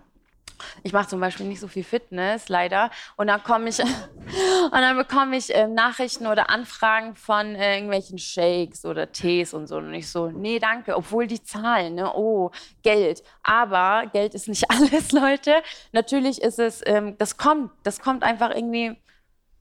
Ich 0.82 0.92
mache 0.92 1.08
zum 1.08 1.20
Beispiel 1.20 1.46
nicht 1.46 1.60
so 1.60 1.68
viel 1.68 1.84
Fitness, 1.84 2.48
leider. 2.48 2.90
Und 3.16 3.28
dann 3.28 3.42
komme 3.42 3.68
ich 3.68 3.78
und 3.80 4.72
dann 4.72 4.96
bekomme 4.96 5.36
ich 5.36 5.54
äh, 5.54 5.68
Nachrichten 5.68 6.26
oder 6.26 6.50
Anfragen 6.50 7.14
von 7.14 7.54
äh, 7.54 7.76
irgendwelchen 7.76 8.18
Shakes 8.18 8.84
oder 8.84 9.10
Tees 9.12 9.54
und 9.54 9.66
so. 9.66 9.76
Und 9.76 9.94
ich 9.94 10.10
so, 10.10 10.30
nee, 10.30 10.58
danke, 10.58 10.96
obwohl 10.96 11.26
die 11.26 11.42
zahlen, 11.42 11.94
ne? 11.94 12.12
Oh, 12.14 12.50
Geld. 12.82 13.22
Aber 13.42 14.06
Geld 14.12 14.34
ist 14.34 14.48
nicht 14.48 14.70
alles, 14.70 15.12
Leute. 15.12 15.62
Natürlich 15.92 16.42
ist 16.42 16.58
es, 16.58 16.82
ähm, 16.86 17.16
das 17.18 17.36
kommt, 17.36 17.70
das 17.84 18.00
kommt 18.00 18.22
einfach 18.22 18.50
irgendwie 18.50 18.96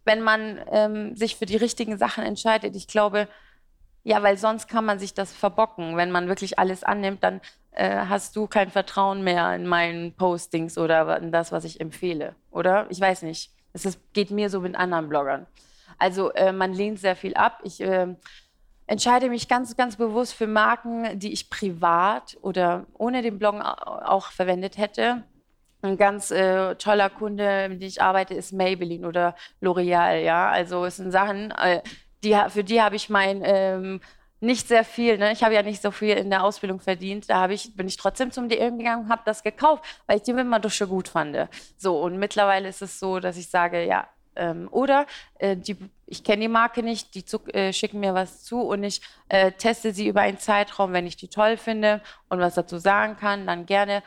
wenn 0.08 0.22
man 0.22 0.60
ähm, 0.72 1.16
sich 1.16 1.36
für 1.36 1.46
die 1.46 1.58
richtigen 1.58 1.98
Sachen 1.98 2.24
entscheidet. 2.24 2.76
Ich 2.76 2.88
glaube, 2.88 3.28
ja, 4.04 4.24
weil 4.24 4.38
sonst 4.38 4.70
kann 4.70 4.86
man 4.86 5.00
sich 5.00 5.14
das 5.14 5.34
verbocken. 5.34 5.98
Wenn 5.98 6.12
man 6.12 6.30
wirklich 6.30 6.58
alles 6.58 6.84
annimmt, 6.84 7.24
dann 7.24 7.42
äh, 7.72 8.06
hast 8.08 8.36
du 8.38 8.48
kein 8.48 8.72
Vertrauen 8.72 9.22
mehr 9.22 9.54
in 9.54 9.68
meinen 9.68 10.14
Postings 10.14 10.78
oder 10.78 11.18
in 11.18 11.32
das, 11.32 11.52
was 11.52 11.66
ich 11.66 11.82
empfehle, 11.82 12.34
oder? 12.50 12.88
Ich 12.90 13.02
weiß 13.02 13.24
nicht. 13.24 13.52
Es 13.74 14.00
geht 14.14 14.32
mir 14.32 14.50
so 14.50 14.62
mit 14.62 14.76
anderen 14.76 15.10
Bloggern. 15.10 15.46
Also 15.98 16.32
äh, 16.32 16.54
man 16.54 16.74
lehnt 16.74 17.00
sehr 17.00 17.18
viel 17.18 17.36
ab. 17.36 17.60
Ich 17.64 17.82
äh, 17.82 18.08
entscheide 18.88 19.30
mich 19.30 19.50
ganz, 19.50 19.76
ganz 19.76 19.98
bewusst 19.98 20.34
für 20.34 20.48
Marken, 20.48 21.20
die 21.20 21.34
ich 21.34 21.50
privat 21.50 22.38
oder 22.42 22.86
ohne 22.94 23.22
den 23.22 23.38
Bloggen 23.38 23.62
auch 23.62 24.32
verwendet 24.32 24.78
hätte. 24.78 25.24
Ein 25.82 25.98
ganz 25.98 26.32
äh, 26.32 26.76
toller 26.76 27.10
Kunde, 27.10 27.68
mit 27.70 27.82
dem 27.82 27.88
ich 27.88 28.02
arbeite, 28.02 28.34
ist 28.34 28.52
Maybelline 28.52 29.08
oder 29.08 29.36
L'Oreal. 29.62 30.24
Ja, 30.24 30.50
also 30.50 30.86
es 30.86 30.98
sind 30.98 31.12
Sachen, 31.12 31.52
äh, 31.52 31.82
die, 32.24 32.36
für 32.50 32.64
die 32.64 32.82
habe 32.82 32.96
ich 32.96 33.10
mein 33.10 33.42
ähm, 33.46 34.02
nicht 34.40 34.68
sehr 34.68 34.84
viel. 34.84 35.18
Ne? 35.18 35.32
Ich 35.32 35.44
habe 35.44 35.54
ja 35.54 35.64
nicht 35.64 35.82
so 35.82 35.92
viel 35.92 36.16
in 36.16 36.30
der 36.30 36.44
Ausbildung 36.44 36.80
verdient. 36.80 37.30
Da 37.30 37.50
ich, 37.50 37.76
bin 37.76 37.88
ich 37.88 37.98
trotzdem 37.98 38.32
zum 38.32 38.50
DM 38.50 38.78
gegangen 38.78 39.06
und 39.06 39.10
habe 39.10 39.24
das 39.26 39.44
gekauft, 39.44 39.84
weil 40.06 40.18
ich 40.18 40.24
die 40.24 40.36
Wimperntusche 40.36 40.88
gut 40.88 41.08
fand. 41.08 41.38
So, 41.78 42.00
und 42.00 42.18
mittlerweile 42.18 42.68
ist 42.68 42.82
es 42.82 43.00
so, 43.00 43.20
dass 43.20 43.38
ich 43.38 43.50
sage, 43.50 43.86
ja, 43.86 44.08
ähm, 44.36 44.68
oder 44.72 45.06
äh, 45.40 45.58
die, 45.58 45.78
ich 46.06 46.24
kenne 46.24 46.42
die 46.44 46.48
Marke 46.48 46.84
nicht, 46.84 47.16
die 47.16 47.26
zu, 47.26 47.40
äh, 47.48 47.74
schicken 47.74 48.00
mir 48.00 48.14
was 48.14 48.44
zu 48.44 48.62
und 48.62 48.84
ich 48.84 49.02
äh, 49.30 49.52
teste 49.52 49.94
sie 49.94 50.08
über 50.08 50.22
einen 50.22 50.38
Zeitraum, 50.38 50.94
wenn 50.94 51.08
ich 51.08 51.18
die 51.18 51.28
toll 51.28 51.58
finde 51.58 52.02
und 52.30 52.40
was 52.40 52.56
dazu 52.56 52.78
sagen 52.78 53.18
kann, 53.18 53.48
dann 53.48 53.66
gerne 53.66 54.04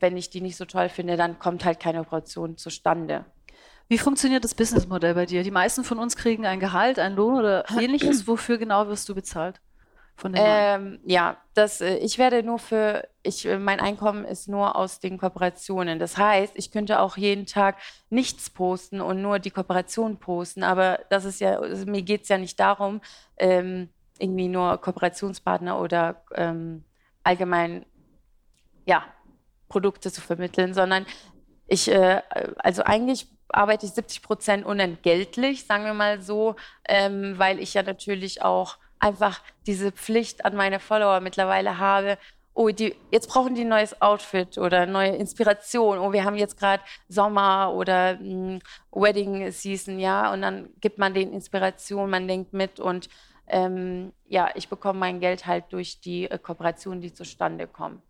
wenn 0.00 0.16
ich 0.16 0.30
die 0.30 0.40
nicht 0.40 0.56
so 0.56 0.64
toll 0.64 0.88
finde, 0.88 1.16
dann 1.16 1.38
kommt 1.38 1.64
halt 1.64 1.80
keine 1.80 2.00
Operation 2.00 2.56
zustande. 2.56 3.24
Wie 3.88 3.98
funktioniert 3.98 4.44
das 4.44 4.54
Businessmodell 4.54 5.14
bei 5.14 5.24
dir? 5.24 5.42
Die 5.42 5.50
meisten 5.50 5.82
von 5.82 5.98
uns 5.98 6.14
kriegen 6.16 6.44
ein 6.44 6.60
Gehalt, 6.60 6.98
einen 6.98 7.16
Lohn 7.16 7.34
oder 7.36 7.64
ähnliches. 7.80 8.28
Wofür 8.28 8.58
genau 8.58 8.86
wirst 8.88 9.08
du 9.08 9.14
bezahlt? 9.14 9.60
Von 10.14 10.32
den 10.32 10.42
ähm, 10.44 11.00
ja, 11.04 11.36
das, 11.54 11.80
äh, 11.80 11.96
ich 11.98 12.18
werde 12.18 12.42
nur 12.42 12.58
für, 12.58 13.08
ich, 13.22 13.46
äh, 13.46 13.56
mein 13.56 13.78
Einkommen 13.78 14.24
ist 14.24 14.48
nur 14.48 14.74
aus 14.74 14.98
den 14.98 15.16
Kooperationen. 15.16 16.00
Das 16.00 16.18
heißt, 16.18 16.54
ich 16.56 16.72
könnte 16.72 16.98
auch 16.98 17.16
jeden 17.16 17.46
Tag 17.46 17.76
nichts 18.10 18.50
posten 18.50 19.00
und 19.00 19.22
nur 19.22 19.38
die 19.38 19.52
Kooperation 19.52 20.18
posten. 20.18 20.64
Aber 20.64 20.98
das 21.08 21.24
ist 21.24 21.40
ja, 21.40 21.60
also 21.60 21.86
mir 21.86 22.02
geht 22.02 22.22
es 22.22 22.28
ja 22.28 22.36
nicht 22.36 22.58
darum, 22.58 23.00
ähm, 23.36 23.90
irgendwie 24.18 24.48
nur 24.48 24.78
Kooperationspartner 24.78 25.80
oder 25.80 26.24
ähm, 26.34 26.82
allgemein, 27.22 27.86
ja, 28.86 29.04
Produkte 29.68 30.10
zu 30.10 30.20
vermitteln, 30.20 30.74
sondern 30.74 31.06
ich, 31.66 31.90
äh, 31.90 32.22
also 32.58 32.82
eigentlich 32.82 33.28
arbeite 33.48 33.86
ich 33.86 33.92
70 33.92 34.22
Prozent 34.22 34.66
unentgeltlich, 34.66 35.64
sagen 35.64 35.84
wir 35.84 35.94
mal 35.94 36.20
so, 36.20 36.56
ähm, 36.88 37.38
weil 37.38 37.60
ich 37.60 37.74
ja 37.74 37.82
natürlich 37.82 38.42
auch 38.42 38.78
einfach 38.98 39.40
diese 39.66 39.92
Pflicht 39.92 40.44
an 40.44 40.56
meine 40.56 40.80
Follower 40.80 41.20
mittlerweile 41.20 41.78
habe. 41.78 42.18
Oh, 42.54 42.70
die, 42.70 42.96
jetzt 43.12 43.28
brauchen 43.28 43.54
die 43.54 43.60
ein 43.60 43.68
neues 43.68 44.02
Outfit 44.02 44.58
oder 44.58 44.84
neue 44.86 45.14
Inspiration. 45.14 45.98
Oh, 45.98 46.12
wir 46.12 46.24
haben 46.24 46.36
jetzt 46.36 46.58
gerade 46.58 46.82
Sommer 47.08 47.72
oder 47.72 48.14
mh, 48.14 48.20
hm, 48.20 48.60
Wedding 48.90 49.50
Season, 49.52 50.00
ja. 50.00 50.32
Und 50.32 50.42
dann 50.42 50.70
gibt 50.80 50.98
man 50.98 51.14
denen 51.14 51.32
Inspiration, 51.32 52.10
man 52.10 52.26
denkt 52.26 52.52
mit 52.52 52.80
und 52.80 53.08
ähm, 53.46 54.12
ja, 54.26 54.50
ich 54.56 54.68
bekomme 54.68 54.98
mein 54.98 55.20
Geld 55.20 55.46
halt 55.46 55.66
durch 55.70 56.00
die 56.00 56.30
äh, 56.30 56.38
Kooperationen, 56.38 57.00
die 57.00 57.12
zustande 57.14 57.66
kommen. 57.66 58.02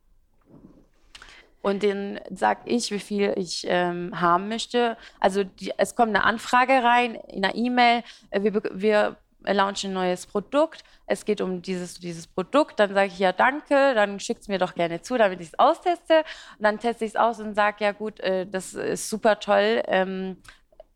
Und 1.61 1.83
den 1.83 2.21
sage 2.31 2.61
ich, 2.67 2.91
wie 2.91 3.01
viel 3.01 3.35
ich 3.37 3.67
ähm, 3.69 4.21
haben 4.21 4.49
möchte. 4.49 4.97
Also 5.19 5.45
die, 5.45 5.73
es 5.77 5.97
kommt 5.97 6.15
eine 6.15 6.25
Anfrage 6.25 6.83
rein 6.85 7.17
in 7.29 7.45
einer 7.45 7.55
E-Mail. 7.55 8.05
Äh, 8.31 8.43
wir, 8.43 8.63
wir 8.73 9.17
launchen 9.45 9.91
ein 9.91 9.95
neues 9.95 10.27
Produkt. 10.27 10.85
Es 11.07 11.25
geht 11.25 11.41
um 11.41 11.63
dieses, 11.63 11.99
dieses 11.99 12.27
Produkt. 12.27 12.79
Dann 12.79 12.95
sage 12.95 13.09
ich 13.09 13.19
ja 13.19 13.33
danke, 13.33 13.95
dann 13.95 14.21
schickt 14.21 14.43
es 14.43 14.49
mir 14.49 14.59
doch 14.59 14.75
gerne 14.75 15.03
zu, 15.03 15.17
damit 15.17 15.41
ich 15.41 15.49
es 15.49 15.59
austeste. 15.59 16.19
Und 16.59 16.65
dann 16.65 16.79
teste 16.79 17.05
ich 17.05 17.13
es 17.13 17.17
aus 17.17 17.41
und 17.41 17.55
sage, 17.55 17.85
ja 17.85 17.93
gut, 17.93 18.21
äh, 18.21 18.47
das 18.47 18.75
ist 18.75 19.09
super 19.11 19.41
toll. 19.41 19.83
Ähm, 19.87 20.37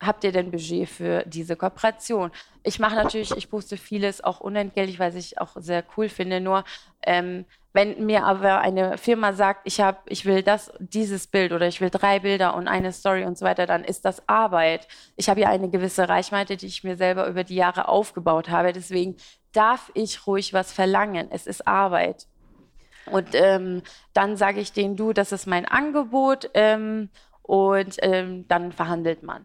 habt 0.01 0.25
ihr 0.25 0.33
denn 0.33 0.51
Budget 0.51 0.89
für 0.89 1.25
diese 1.27 1.57
Kooperation? 1.57 2.31
Ich 2.63 2.79
mache 2.79 2.95
natürlich, 2.95 3.37
ich 3.37 3.51
poste 3.51 3.77
vieles 3.77 4.23
auch 4.23 4.41
unentgeltlich, 4.41 4.99
weil 4.99 5.17
ich 5.17 5.41
auch 5.41 5.57
sehr 5.57 5.85
cool 5.97 6.09
finde. 6.09 6.41
Nur 6.41 6.65
ähm, 7.03 7.47
wenn 7.73 8.05
mir 8.05 8.25
aber 8.25 8.61
eine 8.61 8.99
Firma 8.99 9.33
sagt, 9.33 9.63
ich 9.65 9.81
habe, 9.81 9.99
ich 10.07 10.27
will 10.27 10.43
das, 10.43 10.71
dieses 10.79 11.27
Bild 11.27 11.53
oder 11.53 11.67
ich 11.67 11.81
will 11.81 11.91
drei 11.91 12.21
Bilder 12.21 12.55
und 12.55 12.69
eine 12.69 12.93
Story 12.93 13.25
und 13.25 13.39
so 13.39 13.47
weiter, 13.47 13.67
dann 13.67 13.83
ist 13.85 14.05
das 14.05 14.29
Arbeit. 14.29 14.87
Ich 15.17 15.29
habe 15.29 15.41
ja 15.41 15.49
eine 15.49 15.71
gewisse 15.71 16.09
Reichweite, 16.09 16.57
die 16.57 16.67
ich 16.67 16.85
mir 16.85 16.97
selber 16.97 17.27
über 17.27 17.45
die 17.45 17.55
Jahre 17.55 17.89
aufgebaut 17.89 18.51
habe. 18.51 18.73
Deswegen 18.73 19.17
darf 19.53 19.91
ich 19.95 20.27
ruhig 20.27 20.53
was 20.53 20.73
verlangen. 20.73 21.29
Es 21.31 21.47
ist 21.47 21.67
Arbeit. 21.67 22.27
Und 23.07 23.35
ähm, 23.35 23.83
dann 24.13 24.37
sage 24.37 24.61
ich 24.61 24.73
denen, 24.73 24.97
du, 24.97 25.13
das 25.13 25.33
ist 25.33 25.47
mein 25.47 25.65
Angebot 25.67 26.51
ähm, 26.55 27.09
und 27.43 27.97
ähm, 28.01 28.47
dann 28.49 28.73
verhandelt 28.73 29.23
man. 29.23 29.45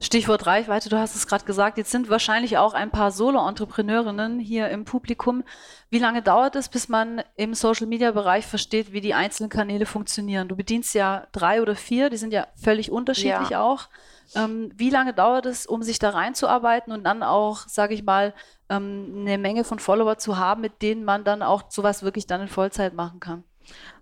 Stichwort 0.00 0.46
Reichweite, 0.46 0.88
du 0.88 0.96
hast 0.96 1.16
es 1.16 1.26
gerade 1.26 1.44
gesagt, 1.44 1.76
jetzt 1.76 1.90
sind 1.90 2.08
wahrscheinlich 2.08 2.56
auch 2.56 2.72
ein 2.72 2.90
paar 2.90 3.10
Solo-Entrepreneurinnen 3.10 4.38
hier 4.38 4.68
im 4.68 4.84
Publikum. 4.84 5.42
Wie 5.90 5.98
lange 5.98 6.22
dauert 6.22 6.54
es, 6.54 6.68
bis 6.68 6.88
man 6.88 7.22
im 7.34 7.52
Social-Media-Bereich 7.52 8.46
versteht, 8.46 8.92
wie 8.92 9.00
die 9.00 9.14
einzelnen 9.14 9.50
Kanäle 9.50 9.86
funktionieren? 9.86 10.46
Du 10.46 10.54
bedienst 10.54 10.94
ja 10.94 11.26
drei 11.32 11.60
oder 11.62 11.74
vier, 11.74 12.10
die 12.10 12.16
sind 12.16 12.32
ja 12.32 12.46
völlig 12.54 12.92
unterschiedlich 12.92 13.50
ja. 13.50 13.62
auch. 13.62 13.88
Ähm, 14.36 14.70
wie 14.76 14.90
lange 14.90 15.14
dauert 15.14 15.46
es, 15.46 15.66
um 15.66 15.82
sich 15.82 15.98
da 15.98 16.10
reinzuarbeiten 16.10 16.92
und 16.92 17.02
dann 17.02 17.24
auch, 17.24 17.66
sage 17.66 17.94
ich 17.94 18.04
mal, 18.04 18.34
ähm, 18.68 19.14
eine 19.20 19.38
Menge 19.38 19.64
von 19.64 19.80
Follower 19.80 20.18
zu 20.18 20.36
haben, 20.36 20.60
mit 20.60 20.80
denen 20.80 21.04
man 21.04 21.24
dann 21.24 21.42
auch 21.42 21.62
sowas 21.70 22.04
wirklich 22.04 22.26
dann 22.26 22.42
in 22.42 22.48
Vollzeit 22.48 22.94
machen 22.94 23.18
kann? 23.18 23.42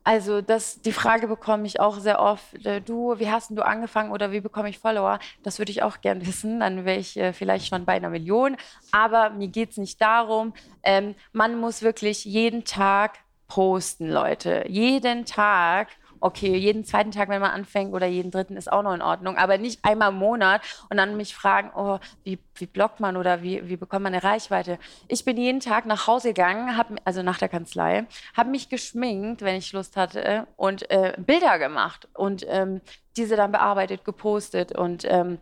Also 0.05 0.41
das, 0.41 0.81
die 0.83 0.93
Frage 0.93 1.27
bekomme 1.27 1.67
ich 1.67 1.81
auch 1.81 1.99
sehr 1.99 2.21
oft. 2.21 2.65
Äh, 2.65 2.81
du, 2.81 3.19
wie 3.19 3.31
hast 3.31 3.51
du 3.51 3.63
angefangen 3.63 4.13
oder 4.13 4.31
wie 4.31 4.41
bekomme 4.41 4.69
ich 4.69 4.79
Follower? 4.79 5.19
Das 5.43 5.59
würde 5.59 5.73
ich 5.73 5.83
auch 5.83 6.01
gern 6.01 6.25
wissen. 6.27 6.61
Dann 6.61 6.85
wäre 6.85 6.99
ich 6.99 7.17
äh, 7.17 7.33
vielleicht 7.33 7.67
schon 7.67 7.85
bei 7.85 7.95
einer 7.95 8.11
Million. 8.11 8.57
Aber 8.93 9.31
mir 9.31 9.49
geht 9.49 9.71
es 9.71 9.77
nicht 9.77 10.01
darum. 10.01 10.55
Ähm, 10.83 11.15
man 11.33 11.59
muss 11.59 11.83
wirklich 11.83 12.25
jeden 12.25 12.65
Tag 12.65 13.19
posten, 13.49 14.09
Leute. 14.09 14.65
Jeden 14.69 15.25
Tag 15.25 15.89
okay, 16.21 16.57
jeden 16.57 16.85
zweiten 16.85 17.11
Tag, 17.11 17.29
wenn 17.29 17.41
man 17.41 17.51
anfängt 17.51 17.93
oder 17.93 18.07
jeden 18.07 18.31
dritten 18.31 18.57
ist 18.57 18.71
auch 18.71 18.83
noch 18.83 18.95
in 18.95 19.03
Ordnung, 19.03 19.37
aber 19.37 19.59
nicht 19.59 19.85
einmal 19.85 20.11
im 20.11 20.19
Monat 20.19 20.63
und 20.91 20.97
dann 20.97 21.17
mich 21.17 21.35
fragen, 21.35 21.71
oh, 21.75 21.99
wie, 22.25 22.39
wie 22.55 22.67
blockt 22.67 23.01
man 23.01 23.17
oder 23.17 23.43
wie, 23.43 23.69
wie 23.69 23.77
bekommt 23.77 24.05
man 24.05 24.15
eine 24.15 24.23
Reichweite? 24.23 24.79
Ich 25.09 25.25
bin 25.25 25.37
jeden 25.37 25.61
Tag 25.61 25.87
nach 25.87 26.07
Hause 26.07 26.29
gegangen, 26.29 26.77
hab, 26.77 26.89
also 27.05 27.23
nach 27.23 27.39
der 27.39 27.49
Kanzlei, 27.49 28.07
habe 28.37 28.51
mich 28.51 28.69
geschminkt, 28.69 29.43
wenn 29.43 29.57
ich 29.57 29.73
Lust 29.73 29.97
hatte 29.97 30.47
und 30.57 30.91
äh, 30.91 31.15
Bilder 31.19 31.59
gemacht 31.59 32.09
und 32.15 32.45
ähm, 32.49 32.81
diese 33.17 33.37
dann 33.37 33.53
bearbeitet, 33.53 34.05
gepostet 34.05 34.73
und 34.73 35.05
ähm, 35.07 35.39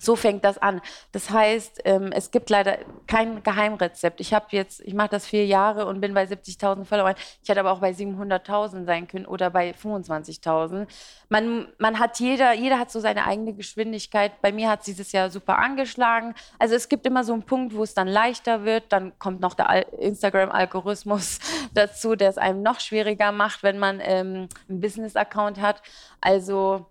so 0.00 0.16
fängt 0.16 0.44
das 0.44 0.58
an. 0.58 0.80
Das 1.12 1.30
heißt, 1.30 1.82
ähm, 1.84 2.10
es 2.10 2.30
gibt 2.30 2.48
leider 2.48 2.78
kein 3.06 3.42
Geheimrezept. 3.42 4.20
Ich 4.20 4.32
habe 4.32 4.46
jetzt, 4.50 4.80
ich 4.80 4.94
mache 4.94 5.10
das 5.10 5.26
vier 5.26 5.44
Jahre 5.44 5.86
und 5.86 6.00
bin 6.00 6.14
bei 6.14 6.24
70.000 6.24 6.86
Followern. 6.86 7.14
Ich 7.42 7.48
hätte 7.48 7.60
aber 7.60 7.70
auch 7.70 7.80
bei 7.80 7.90
700.000 7.90 8.86
sein 8.86 9.06
können 9.06 9.26
oder 9.26 9.50
bei 9.50 9.72
25.000. 9.72 10.86
Man, 11.28 11.68
man 11.78 11.98
hat 11.98 12.18
jeder, 12.18 12.54
jeder 12.54 12.78
hat 12.78 12.90
so 12.90 12.98
seine 12.98 13.26
eigene 13.26 13.52
Geschwindigkeit. 13.52 14.40
Bei 14.40 14.52
mir 14.52 14.70
hat 14.70 14.80
es 14.80 14.86
dieses 14.86 15.12
Jahr 15.12 15.28
super 15.28 15.58
angeschlagen. 15.58 16.34
Also 16.58 16.74
es 16.74 16.88
gibt 16.88 17.04
immer 17.06 17.22
so 17.22 17.34
einen 17.34 17.42
Punkt, 17.42 17.74
wo 17.74 17.82
es 17.82 17.92
dann 17.92 18.08
leichter 18.08 18.64
wird. 18.64 18.84
Dann 18.92 19.18
kommt 19.18 19.40
noch 19.40 19.52
der 19.52 19.92
Instagram-Algorithmus 19.98 21.40
dazu, 21.74 22.16
der 22.16 22.30
es 22.30 22.38
einem 22.38 22.62
noch 22.62 22.80
schwieriger 22.80 23.32
macht, 23.32 23.62
wenn 23.62 23.78
man 23.78 24.00
ähm, 24.02 24.48
einen 24.68 24.80
Business-Account 24.80 25.60
hat. 25.60 25.82
Also 26.22 26.86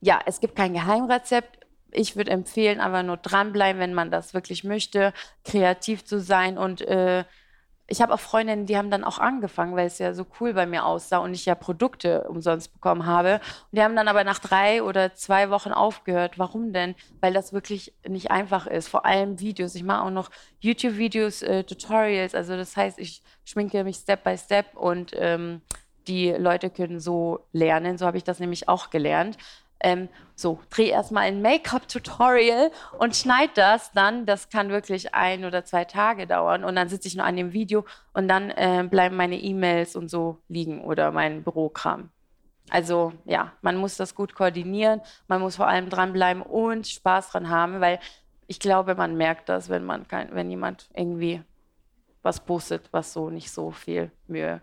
ja, 0.00 0.20
es 0.26 0.40
gibt 0.40 0.56
kein 0.56 0.74
Geheimrezept 0.74 1.57
ich 1.90 2.16
würde 2.16 2.30
empfehlen, 2.30 2.80
aber 2.80 3.02
nur 3.02 3.16
dranbleiben, 3.16 3.80
wenn 3.80 3.94
man 3.94 4.10
das 4.10 4.34
wirklich 4.34 4.64
möchte, 4.64 5.12
kreativ 5.44 6.04
zu 6.04 6.20
sein. 6.20 6.58
Und 6.58 6.82
äh, 6.82 7.24
ich 7.90 8.02
habe 8.02 8.12
auch 8.12 8.20
Freundinnen, 8.20 8.66
die 8.66 8.76
haben 8.76 8.90
dann 8.90 9.02
auch 9.02 9.18
angefangen, 9.18 9.74
weil 9.74 9.86
es 9.86 9.98
ja 9.98 10.12
so 10.12 10.26
cool 10.38 10.52
bei 10.52 10.66
mir 10.66 10.84
aussah 10.84 11.18
und 11.18 11.32
ich 11.32 11.46
ja 11.46 11.54
Produkte 11.54 12.24
umsonst 12.28 12.74
bekommen 12.74 13.06
habe. 13.06 13.34
Und 13.36 13.78
die 13.78 13.82
haben 13.82 13.96
dann 13.96 14.08
aber 14.08 14.24
nach 14.24 14.38
drei 14.38 14.82
oder 14.82 15.14
zwei 15.14 15.48
Wochen 15.48 15.72
aufgehört. 15.72 16.38
Warum 16.38 16.74
denn? 16.74 16.94
Weil 17.20 17.32
das 17.32 17.54
wirklich 17.54 17.94
nicht 18.06 18.30
einfach 18.30 18.66
ist. 18.66 18.88
Vor 18.88 19.06
allem 19.06 19.40
Videos. 19.40 19.74
Ich 19.74 19.84
mache 19.84 20.02
auch 20.02 20.10
noch 20.10 20.30
YouTube-Videos, 20.60 21.40
äh, 21.42 21.64
Tutorials. 21.64 22.34
Also 22.34 22.56
das 22.56 22.76
heißt, 22.76 22.98
ich 22.98 23.22
schminke 23.44 23.82
mich 23.84 23.96
Step 23.96 24.22
by 24.22 24.36
Step 24.36 24.76
und 24.76 25.12
ähm, 25.14 25.62
die 26.06 26.30
Leute 26.32 26.68
können 26.68 27.00
so 27.00 27.46
lernen. 27.52 27.96
So 27.96 28.04
habe 28.04 28.18
ich 28.18 28.24
das 28.24 28.38
nämlich 28.38 28.68
auch 28.68 28.90
gelernt 28.90 29.38
ähm, 29.80 30.08
so, 30.34 30.60
dreh 30.70 30.88
erstmal 30.88 31.24
ein 31.24 31.42
Make-up-Tutorial 31.42 32.70
und 32.98 33.16
schneid 33.16 33.50
das 33.56 33.92
dann. 33.92 34.26
Das 34.26 34.50
kann 34.50 34.70
wirklich 34.70 35.14
ein 35.14 35.44
oder 35.44 35.64
zwei 35.64 35.84
Tage 35.84 36.26
dauern. 36.26 36.64
Und 36.64 36.76
dann 36.76 36.88
sitze 36.88 37.08
ich 37.08 37.16
noch 37.16 37.24
an 37.24 37.36
dem 37.36 37.52
Video 37.52 37.84
und 38.12 38.28
dann 38.28 38.50
äh, 38.50 38.86
bleiben 38.88 39.16
meine 39.16 39.38
E-Mails 39.38 39.96
und 39.96 40.08
so 40.08 40.38
liegen 40.48 40.82
oder 40.84 41.10
mein 41.12 41.42
Bürokram. 41.42 42.10
Also 42.70 43.12
ja, 43.24 43.52
man 43.62 43.76
muss 43.76 43.96
das 43.96 44.14
gut 44.14 44.34
koordinieren, 44.34 45.00
man 45.26 45.40
muss 45.40 45.56
vor 45.56 45.66
allem 45.66 45.88
dranbleiben 45.88 46.42
und 46.42 46.86
Spaß 46.86 47.30
dran 47.30 47.48
haben, 47.48 47.80
weil 47.80 47.98
ich 48.46 48.60
glaube, 48.60 48.94
man 48.94 49.16
merkt 49.16 49.48
das, 49.48 49.68
wenn 49.68 49.84
man 49.84 50.06
kein, 50.06 50.34
wenn 50.34 50.50
jemand 50.50 50.88
irgendwie 50.94 51.42
was 52.22 52.40
postet, 52.40 52.92
was 52.92 53.12
so 53.12 53.30
nicht 53.30 53.50
so 53.50 53.70
viel 53.70 54.10
Mühe 54.26 54.60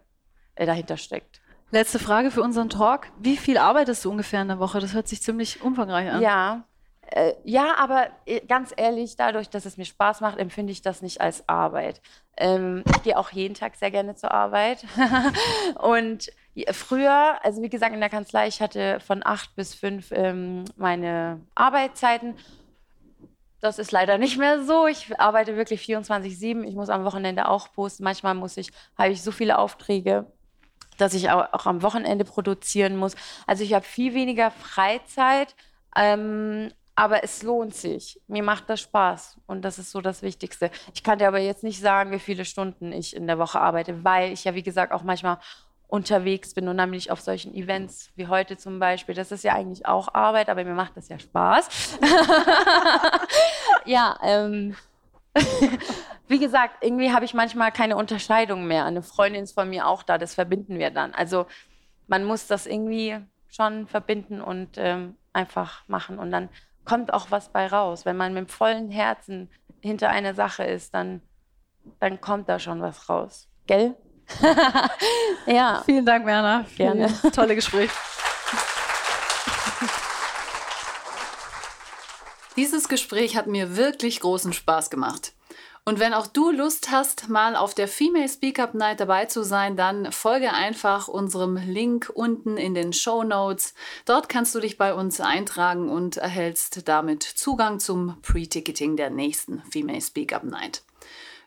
äh, 0.55 0.65
dahinter 0.65 0.97
steckt. 0.97 1.41
Letzte 1.75 1.99
Frage 1.99 2.31
für 2.31 2.41
unseren 2.41 2.69
Talk. 2.69 3.07
Wie 3.19 3.35
viel 3.35 3.57
arbeitest 3.57 4.05
du 4.05 4.09
ungefähr 4.09 4.41
in 4.41 4.47
der 4.47 4.59
Woche? 4.59 4.79
Das 4.79 4.93
hört 4.93 5.09
sich 5.09 5.21
ziemlich 5.21 5.61
umfangreich 5.61 6.09
an. 6.09 6.21
Ja, 6.21 6.63
äh, 7.01 7.33
ja, 7.43 7.75
aber 7.77 8.07
äh, 8.25 8.39
ganz 8.45 8.71
ehrlich, 8.77 9.17
dadurch, 9.17 9.49
dass 9.49 9.65
es 9.65 9.75
mir 9.75 9.83
Spaß 9.83 10.21
macht, 10.21 10.37
empfinde 10.37 10.71
ich 10.71 10.81
das 10.81 11.01
nicht 11.01 11.19
als 11.19 11.49
Arbeit. 11.49 11.99
Ähm, 12.37 12.81
ich 12.95 13.03
gehe 13.03 13.17
auch 13.17 13.29
jeden 13.31 13.55
Tag 13.55 13.75
sehr 13.75 13.91
gerne 13.91 14.15
zur 14.15 14.31
Arbeit. 14.31 14.85
und 15.81 16.31
früher, 16.71 17.43
also 17.43 17.61
wie 17.61 17.69
gesagt, 17.69 17.93
in 17.93 17.99
der 17.99 18.09
Kanzlei, 18.09 18.47
ich 18.47 18.61
hatte 18.61 19.01
von 19.01 19.21
acht 19.25 19.53
bis 19.57 19.75
fünf 19.75 20.13
ähm, 20.13 20.63
meine 20.77 21.41
Arbeitszeiten. 21.55 22.35
Das 23.59 23.79
ist 23.79 23.91
leider 23.91 24.17
nicht 24.17 24.37
mehr 24.37 24.63
so. 24.63 24.87
Ich 24.87 25.19
arbeite 25.19 25.57
wirklich 25.57 25.81
24-7. 25.81 26.63
Ich 26.63 26.75
muss 26.75 26.87
am 26.87 27.03
Wochenende 27.03 27.49
auch 27.49 27.73
posten. 27.73 28.05
Manchmal 28.05 28.33
muss 28.33 28.55
ich, 28.55 28.71
habe 28.97 29.09
ich 29.09 29.21
so 29.21 29.33
viele 29.33 29.57
Aufträge 29.57 30.25
dass 30.97 31.13
ich 31.13 31.29
auch, 31.29 31.51
auch 31.53 31.65
am 31.65 31.81
Wochenende 31.81 32.25
produzieren 32.25 32.95
muss. 32.97 33.15
Also 33.47 33.63
ich 33.63 33.73
habe 33.73 33.85
viel 33.85 34.13
weniger 34.13 34.51
Freizeit, 34.51 35.55
ähm, 35.95 36.71
aber 36.95 37.23
es 37.23 37.43
lohnt 37.43 37.75
sich. 37.75 38.21
Mir 38.27 38.43
macht 38.43 38.69
das 38.69 38.81
Spaß 38.81 39.37
und 39.47 39.63
das 39.63 39.79
ist 39.79 39.91
so 39.91 40.01
das 40.01 40.21
Wichtigste. 40.21 40.71
Ich 40.93 41.03
kann 41.03 41.19
dir 41.19 41.27
aber 41.27 41.39
jetzt 41.39 41.63
nicht 41.63 41.79
sagen, 41.79 42.11
wie 42.11 42.19
viele 42.19 42.45
Stunden 42.45 42.91
ich 42.91 43.15
in 43.15 43.27
der 43.27 43.37
Woche 43.37 43.59
arbeite, 43.59 44.03
weil 44.03 44.31
ich 44.31 44.45
ja, 44.45 44.55
wie 44.55 44.63
gesagt, 44.63 44.93
auch 44.93 45.03
manchmal 45.03 45.39
unterwegs 45.87 46.53
bin 46.53 46.67
und 46.67 46.77
nämlich 46.77 47.11
auf 47.11 47.21
solchen 47.21 47.53
Events 47.53 48.09
wie 48.15 48.27
heute 48.27 48.57
zum 48.57 48.79
Beispiel. 48.79 49.13
Das 49.13 49.31
ist 49.31 49.43
ja 49.43 49.53
eigentlich 49.53 49.85
auch 49.85 50.13
Arbeit, 50.13 50.49
aber 50.49 50.63
mir 50.63 50.73
macht 50.73 50.97
das 50.97 51.09
ja 51.09 51.19
Spaß. 51.19 51.69
ja, 53.85 54.17
ähm, 54.23 54.75
wie 56.27 56.39
gesagt, 56.39 56.83
irgendwie 56.83 57.11
habe 57.11 57.25
ich 57.25 57.33
manchmal 57.33 57.71
keine 57.71 57.97
Unterscheidung 57.97 58.65
mehr. 58.65 58.85
Eine 58.85 59.03
Freundin 59.03 59.43
ist 59.43 59.53
von 59.53 59.69
mir 59.69 59.87
auch 59.87 60.03
da, 60.03 60.17
das 60.17 60.33
verbinden 60.33 60.79
wir 60.79 60.89
dann. 60.89 61.13
Also 61.13 61.45
man 62.07 62.23
muss 62.23 62.47
das 62.47 62.65
irgendwie 62.65 63.17
schon 63.49 63.87
verbinden 63.87 64.41
und 64.41 64.77
ähm, 64.77 65.15
einfach 65.33 65.87
machen. 65.87 66.19
Und 66.19 66.31
dann 66.31 66.49
kommt 66.83 67.13
auch 67.13 67.27
was 67.29 67.49
bei 67.49 67.67
raus. 67.67 68.05
Wenn 68.05 68.17
man 68.17 68.33
mit 68.33 68.51
vollen 68.51 68.89
Herzen 68.89 69.49
hinter 69.81 70.09
einer 70.09 70.33
Sache 70.33 70.63
ist, 70.63 70.93
dann, 70.93 71.21
dann 71.99 72.21
kommt 72.21 72.49
da 72.49 72.59
schon 72.59 72.81
was 72.81 73.09
raus. 73.09 73.47
Gell? 73.67 73.95
ja. 75.45 75.83
Vielen 75.85 76.05
Dank, 76.05 76.25
Werner. 76.25 76.65
Gerne. 76.75 77.13
Tolle 77.33 77.55
Gespräch. 77.55 77.91
Dieses 82.55 82.87
Gespräch 82.87 83.35
hat 83.35 83.47
mir 83.47 83.75
wirklich 83.75 84.21
großen 84.21 84.53
Spaß 84.53 84.89
gemacht. 84.89 85.33
Und 85.87 85.99
wenn 85.99 86.15
auch 86.15 86.25
du 86.25 86.49
Lust 86.49 86.89
hast, 86.89 87.29
mal 87.29 87.55
auf 87.55 87.75
der 87.75 87.87
Female 87.87 88.27
Speak 88.27 88.57
Up 88.57 88.73
Night 88.73 88.99
dabei 88.99 89.25
zu 89.25 89.43
sein, 89.43 89.77
dann 89.77 90.11
folge 90.11 90.51
einfach 90.51 91.07
unserem 91.07 91.57
Link 91.57 92.11
unten 92.11 92.57
in 92.57 92.73
den 92.73 92.91
Show 92.91 93.23
Notes. 93.23 93.75
Dort 94.05 94.27
kannst 94.27 94.55
du 94.55 94.59
dich 94.59 94.79
bei 94.79 94.95
uns 94.95 95.21
eintragen 95.21 95.89
und 95.89 96.17
erhältst 96.17 96.87
damit 96.87 97.21
Zugang 97.21 97.79
zum 97.79 98.17
Pre-Ticketing 98.23 98.97
der 98.97 99.11
nächsten 99.11 99.61
Female 99.69 100.01
Speak 100.01 100.33
Up 100.33 100.43
Night. 100.43 100.81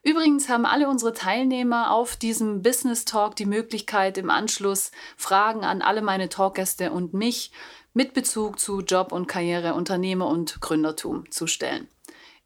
Übrigens 0.04 0.48
haben 0.48 0.66
alle 0.66 0.88
unsere 0.88 1.14
Teilnehmer 1.14 1.90
auf 1.90 2.14
diesem 2.14 2.62
Business 2.62 3.04
Talk 3.04 3.34
die 3.34 3.44
Möglichkeit, 3.44 4.18
im 4.18 4.30
Anschluss 4.30 4.92
Fragen 5.16 5.64
an 5.64 5.82
alle 5.82 6.00
meine 6.00 6.28
Talkgäste 6.28 6.92
und 6.92 7.12
mich 7.12 7.50
mit 7.92 8.14
Bezug 8.14 8.60
zu 8.60 8.82
Job 8.82 9.10
und 9.10 9.26
Karriere, 9.26 9.74
Unternehmer 9.74 10.28
und 10.28 10.60
Gründertum 10.60 11.28
zu 11.32 11.48
stellen. 11.48 11.88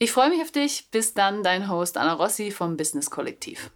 Ich 0.03 0.11
freue 0.11 0.31
mich 0.31 0.43
auf 0.43 0.51
dich. 0.51 0.89
Bis 0.91 1.15
dann, 1.15 1.45
dein 1.45 1.71
Host 1.71 1.97
Anna 1.97 2.15
Rossi 2.15 2.51
vom 2.51 2.77
Business 2.77 3.09
Kollektiv. 3.09 3.71